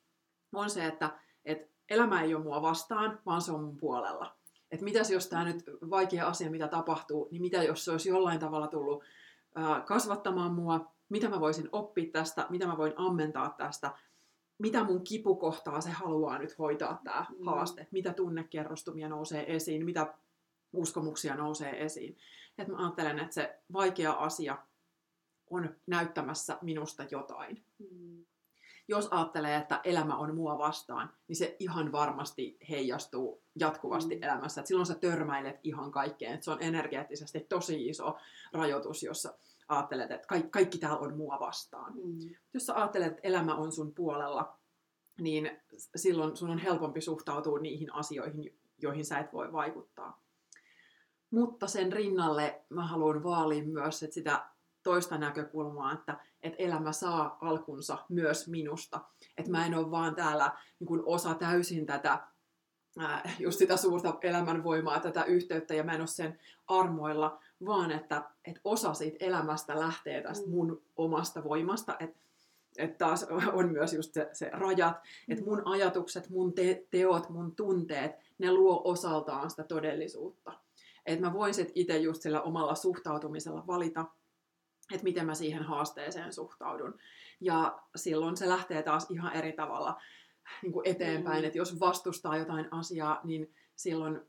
[0.54, 4.36] on se, että et elämä ei ole mua vastaan, vaan se on mun puolella.
[4.72, 8.40] Että mitäs jos tämä nyt vaikea asia, mitä tapahtuu, niin mitä jos se olisi jollain
[8.40, 9.04] tavalla tullut
[9.86, 13.92] kasvattamaan mua, mitä mä voisin oppia tästä, mitä mä voin ammentaa tästä,
[14.58, 17.46] mitä mun kipukohtaa se haluaa nyt hoitaa tämä mm.
[17.46, 20.14] haaste, mitä tunnekerrostumia nousee esiin, mitä
[20.74, 22.18] uskomuksia nousee esiin.
[22.58, 24.58] Et mä ajattelen, että se vaikea asia
[25.50, 27.66] on näyttämässä minusta jotain.
[27.80, 28.26] Mm.
[28.88, 34.24] Jos ajattelee, että elämä on mua vastaan, niin se ihan varmasti heijastuu jatkuvasti mm.
[34.24, 34.62] elämässä.
[34.62, 36.34] Et silloin sä törmäilet ihan kaikkeen.
[36.34, 38.18] Et se on energeettisesti tosi iso
[38.54, 39.34] rajoitus, jossa
[39.68, 41.94] ajattelet, että kaikki, kaikki täällä on mua vastaan.
[41.94, 42.20] Mm.
[42.54, 44.58] Jos sä ajattelet, että elämä on sun puolella,
[45.20, 45.62] niin
[45.96, 50.22] silloin sun on helpompi suhtautua niihin asioihin, joihin sä et voi vaikuttaa.
[51.32, 54.46] Mutta sen rinnalle mä haluan vaalia myös että sitä
[54.84, 59.02] toista näkökulmaa, että, että elämä saa alkunsa myös minusta.
[59.38, 62.28] Että mä en ole vaan täällä niin kuin osa täysin tätä
[63.40, 68.62] just sitä suurta elämänvoimaa, tätä yhteyttä, ja mä en ole sen armoilla, vaan että, että
[68.64, 72.26] osa siitä elämästä lähtee tästä mun omasta voimasta, että
[72.78, 74.98] että taas on myös just se, se rajat,
[75.30, 80.52] että mun ajatukset, mun te- teot, mun tunteet, ne luo osaltaan sitä todellisuutta.
[81.06, 84.06] Että mä voin sitten itse just sillä omalla suhtautumisella valita,
[84.94, 86.98] että miten mä siihen haasteeseen suhtaudun.
[87.42, 90.02] Ja silloin se lähtee taas ihan eri tavalla
[90.62, 91.48] niin kuin eteenpäin, mm.
[91.48, 94.22] että jos vastustaa jotain asiaa, niin silloin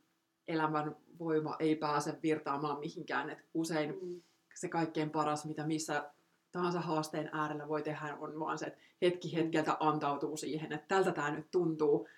[0.48, 3.30] elämän voima ei pääse virtaamaan mihinkään.
[3.30, 4.22] Et usein mm.
[4.54, 6.10] se kaikkein paras, mitä missä
[6.52, 9.34] tahansa haasteen äärellä voi tehdä, on vaan se, että hetki mm.
[9.34, 12.08] hetkeltä antautuu siihen, että tältä tämä nyt tuntuu,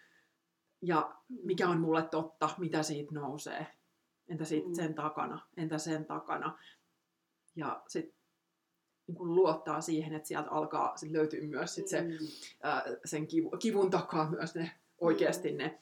[0.82, 3.66] ja mikä on mulle totta, mitä siitä nousee.
[4.28, 4.74] Entä sitten mm.
[4.74, 6.58] sen takana, entä sen takana.
[7.56, 8.18] Ja sitten
[9.06, 12.16] niin luottaa siihen, että sieltä alkaa sit löytyy myös sit se, mm.
[12.62, 15.78] ää, sen kivu, kivun takaa myös ne oikeasti ne,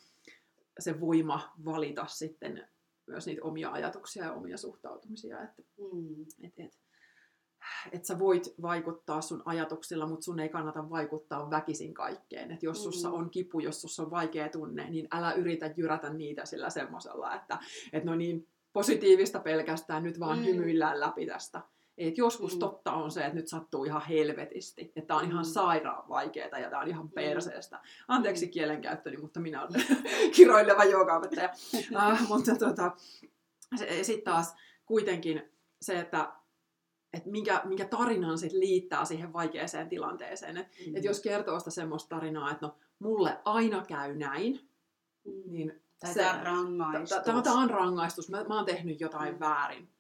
[0.79, 2.69] se voima valita sitten
[3.07, 5.43] myös niitä omia ajatuksia ja omia suhtautumisia.
[5.43, 6.23] Että, mm.
[6.43, 6.79] et, et,
[7.93, 12.51] et sä voit vaikuttaa sun ajatuksilla, mutta sun ei kannata vaikuttaa väkisin kaikkeen.
[12.51, 13.15] Et jos sussa mm.
[13.15, 17.59] on kipu, jos sussa on vaikea tunne, niin älä yritä jyrätä niitä sillä semmoisella, että
[17.93, 20.45] et no niin, positiivista pelkästään, nyt vaan mm.
[20.45, 21.63] hymyillään läpi tästä.
[21.99, 22.59] Et joskus mm.
[22.59, 25.51] totta on se, että nyt sattuu ihan helvetisti, että on ihan mm.
[25.51, 27.11] sairaan vaikeaa ja tämä on ihan mm.
[27.11, 27.81] perseestä.
[28.09, 28.51] Anteeksi mm.
[28.51, 29.85] kielenkäyttöni, mutta minä olen
[30.37, 31.51] kiroileva joogaopettaja.
[31.75, 32.93] uh, mutta tota,
[34.03, 34.55] sitten taas
[34.87, 36.33] kuitenkin se, että
[37.13, 40.57] että minkä, minkä tarinan sit liittää siihen vaikeaseen tilanteeseen.
[40.57, 40.97] Että mm.
[40.97, 44.71] et jos kertoo sitä semmoista tarinaa, että no mulle aina käy näin,
[45.25, 45.43] mm.
[45.47, 47.23] niin tämä on rangaistus.
[47.25, 48.31] Tämä on rangaistus.
[48.31, 49.41] Mä, mä oon tehnyt jotain mm.
[49.41, 49.96] väärin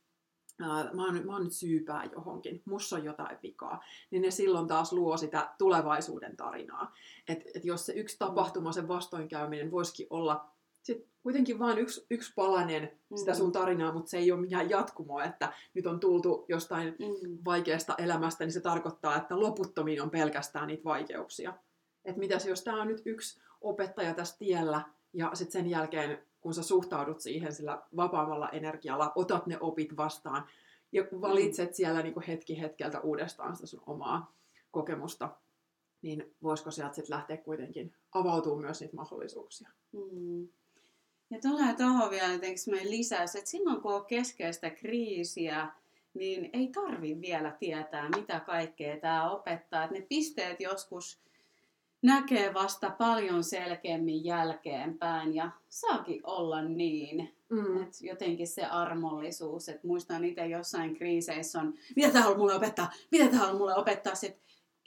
[0.58, 4.92] mä oon, mä oon nyt syypää johonkin, mussa on jotain vikaa, niin ne silloin taas
[4.92, 6.94] luo sitä tulevaisuuden tarinaa.
[7.28, 10.50] Että et jos se yksi tapahtuma, sen vastoinkäyminen voisikin olla
[10.82, 13.52] sit kuitenkin vain yksi, yksi palanen sitä sun mm.
[13.52, 17.38] tarinaa, mutta se ei ole mikään jatkumo, että nyt on tultu jostain mm.
[17.44, 21.54] vaikeasta elämästä, niin se tarkoittaa, että loputtomiin on pelkästään niitä vaikeuksia.
[22.04, 24.82] Että mitäs jos tämä on nyt yksi opettaja tässä tiellä,
[25.12, 30.46] ja sitten sen jälkeen kun sä suhtaudut siihen sillä vapaamalla energialla, otat ne opit vastaan
[30.92, 34.34] ja valitset siellä niin hetki hetkeltä uudestaan sitä sun omaa
[34.70, 35.28] kokemusta,
[36.02, 39.68] niin voisiko sieltä sitten lähteä kuitenkin avautuu myös niitä mahdollisuuksia.
[39.92, 40.48] Mm.
[41.30, 45.68] Ja tulee tuohon vielä jotenkin lisäys, että silloin kun on keskeistä kriisiä,
[46.14, 49.84] niin ei tarvi vielä tietää, mitä kaikkea tämä opettaa.
[49.84, 51.25] Että ne pisteet joskus
[52.06, 57.34] näkee vasta paljon selkeämmin jälkeenpäin ja saakin olla niin.
[57.48, 57.82] Mm.
[57.82, 62.90] Et jotenkin se armollisuus, että muistan itse jossain kriiseissä on, mitä tämä on mulle opettaa,
[63.10, 64.36] mitä tämä on mulle opettaa, sit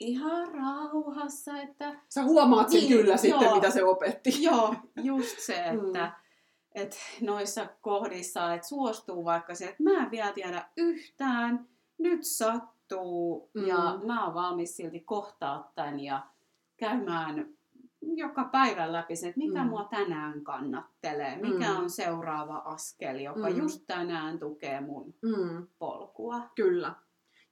[0.00, 2.00] ihan rauhassa, että...
[2.08, 4.42] Sä huomaat sen niin, kyllä joo, sitten, mitä se opetti.
[4.42, 6.12] Joo, just se, että mm.
[6.74, 11.68] et noissa kohdissa, että suostuu vaikka se, että mä en vielä tiedä yhtään,
[11.98, 13.66] nyt sattuu mm.
[13.66, 16.22] ja mä oon valmis silti kohtaa tämän ja
[16.80, 17.48] käymään
[18.02, 19.68] joka päivän läpi se, että mikä mm.
[19.68, 21.76] mua tänään kannattelee, mikä mm.
[21.76, 23.56] on seuraava askel, joka mm.
[23.56, 25.66] just tänään tukee mun mm.
[25.78, 26.40] polkua.
[26.54, 26.94] Kyllä.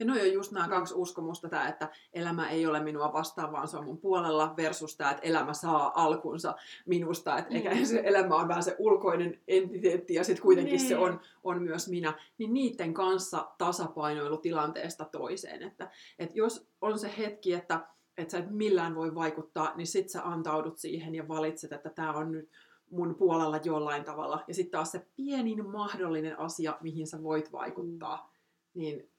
[0.01, 0.71] Ja no on just nämä mm.
[0.71, 4.97] kaksi uskomusta, tämä, että elämä ei ole minua vastaan, vaan se on mun puolella, versus
[4.97, 6.55] tämä, että elämä saa alkunsa
[6.87, 7.85] minusta, että mm.
[7.85, 10.89] se elämä on vähän se ulkoinen entiteetti ja sitten kuitenkin niin.
[10.89, 15.63] se on, on myös minä, niin niiden kanssa tasapainoilu tilanteesta toiseen.
[15.63, 17.81] Että, että jos on se hetki, että
[18.19, 22.13] että sä et millään voi vaikuttaa, niin sit sä antaudut siihen ja valitset, että tämä
[22.13, 22.51] on nyt
[22.91, 24.45] mun puolella jollain tavalla.
[24.49, 28.33] Ja sitten taas se pienin mahdollinen asia, mihin sä voit vaikuttaa,
[28.75, 29.11] niin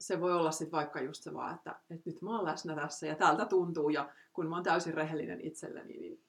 [0.00, 3.06] se voi olla sitten vaikka just se vaan, että, että nyt mä oon läsnä tässä
[3.06, 6.22] ja tältä tuntuu ja kun mä oon täysin rehellinen itselleni, niin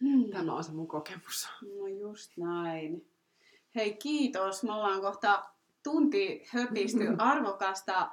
[0.00, 0.30] Hmm.
[0.30, 1.48] Tämä on se mun kokemus.
[1.78, 3.10] No just näin.
[3.74, 5.44] Hei kiitos, me ollaan kohta
[5.82, 8.10] tunti höpisty arvokasta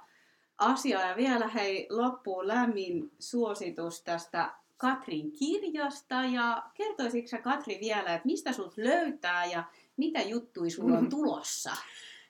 [0.57, 1.01] asiaa.
[1.01, 6.15] Ja vielä hei loppuun lämmin suositus tästä Katrin kirjasta.
[6.15, 9.63] Ja kertoisitko sä Katri vielä, että mistä sut löytää ja
[9.97, 11.71] mitä juttui sulla on tulossa?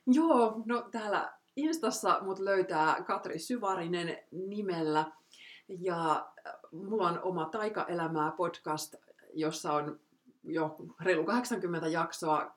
[0.08, 5.12] Joo, no täällä Instassa mut löytää Katri Syvarinen nimellä.
[5.68, 6.12] Ja
[6.48, 8.96] äh, mulla on oma Taikaelämää podcast,
[9.34, 10.00] jossa on
[10.44, 12.57] jo reilu 80 jaksoa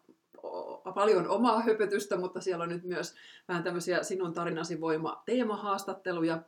[0.95, 3.15] paljon omaa höpötystä, mutta siellä on nyt myös
[3.49, 6.43] vähän tämmöisiä sinun tarinasi voima teemahaastatteluja,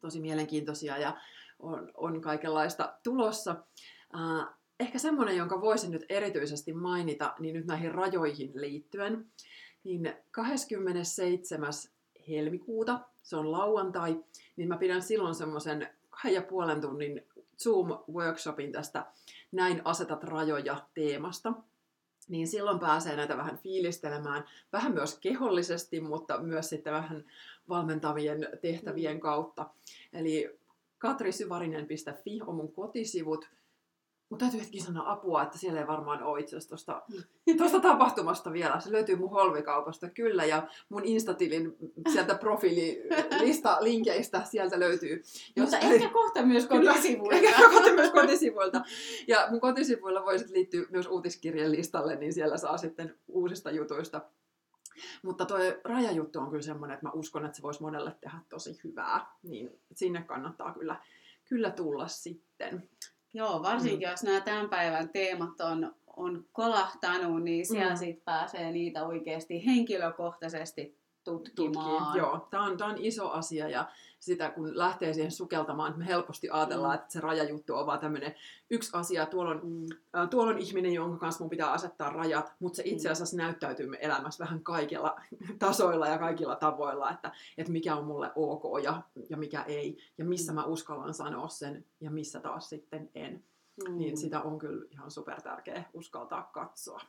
[0.00, 1.16] tosi mielenkiintoisia ja
[1.58, 3.56] on, on kaikenlaista tulossa.
[4.80, 9.26] Ehkä semmoinen, jonka voisin nyt erityisesti mainita, niin nyt näihin rajoihin liittyen,
[9.84, 11.72] niin 27.
[12.28, 14.24] helmikuuta, se on lauantai,
[14.56, 17.26] niin mä pidän silloin semmoisen kahden ja puolen tunnin
[17.62, 19.06] Zoom-workshopin tästä
[19.52, 21.52] Näin asetat rajoja teemasta.
[22.28, 27.24] Niin silloin pääsee näitä vähän fiilistelemään, vähän myös kehollisesti, mutta myös sitten vähän
[27.68, 29.70] valmentavien tehtävien kautta.
[30.12, 30.58] Eli
[30.98, 33.48] katrisyvarinen.fi on mun kotisivut.
[34.30, 37.02] Mutta täytyy hetki sanoa apua, että siellä ei varmaan ole itse asiassa tosta,
[37.58, 38.80] tosta tapahtumasta vielä.
[38.80, 41.76] Se löytyy mun holvikaupasta kyllä ja mun Instatilin
[42.12, 45.22] sieltä profiililista linkeistä sieltä löytyy.
[45.60, 47.36] Mutta ehkä kohta myös kotisivuilta.
[47.36, 48.82] Ehkä kohta myös kotisivuilta.
[49.28, 54.20] Ja mun kotisivuilla voi sitten liittyä myös uutiskirjan listalle, niin siellä saa sitten uusista jutuista.
[55.22, 58.80] Mutta tuo rajajuttu on kyllä semmoinen, että mä uskon, että se voisi monelle tehdä tosi
[58.84, 59.26] hyvää.
[59.42, 60.96] Niin sinne kannattaa kyllä,
[61.44, 62.88] kyllä tulla sitten.
[63.34, 64.10] Joo, varsinkin mm.
[64.10, 67.96] jos nämä tämän päivän teemat on, on kolahtanut, niin siellä Mm.
[67.96, 70.97] sitten pääsee niitä oikeasti henkilökohtaisesti
[71.28, 72.02] tutkimaan.
[72.04, 72.18] tutkii.
[72.20, 76.06] Joo, tämä on, tää on iso asia ja sitä kun lähtee siihen sukeltamaan, että me
[76.06, 77.00] helposti ajatellaan, Mm.
[77.00, 78.34] että se rajajuttu on vaan tämmöinen
[78.70, 79.26] yksi asia.
[79.26, 79.86] Tuolla on, Mm.
[80.20, 83.12] äh, tuolla on ihminen, jonka kanssa mun pitää asettaa rajat, mutta se itse Mm.
[83.12, 85.20] asiassa näyttäytyy me elämässä vähän kaikilla
[85.58, 90.24] tasoilla ja kaikilla tavoilla, että, että mikä on mulle ok ja, ja mikä ei, ja
[90.24, 90.56] missä Mm.
[90.56, 93.44] mä uskallan sanoa sen ja missä taas sitten en.
[93.88, 93.98] Mm.
[93.98, 97.00] Niin sitä on kyllä ihan super tärkeä uskaltaa katsoa.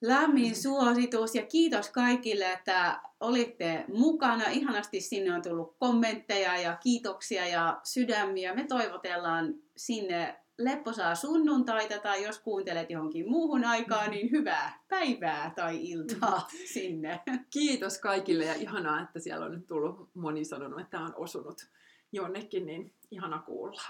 [0.00, 4.44] Lämmin suositus ja kiitos kaikille, että olitte mukana.
[4.48, 8.54] Ihanasti sinne on tullut kommentteja ja kiitoksia ja sydämiä.
[8.54, 15.78] Me toivotellaan sinne lepposaa sunnuntaita tai jos kuuntelet johonkin muuhun aikaan, niin hyvää päivää tai
[15.82, 17.20] iltaa sinne.
[17.50, 21.70] Kiitos kaikille ja ihanaa, että siellä on nyt tullut moni sanonut, että tämä on osunut
[22.12, 23.82] jonnekin, niin ihana kuulla.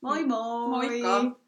[0.00, 0.68] Moi moi!
[0.68, 1.47] Moikka!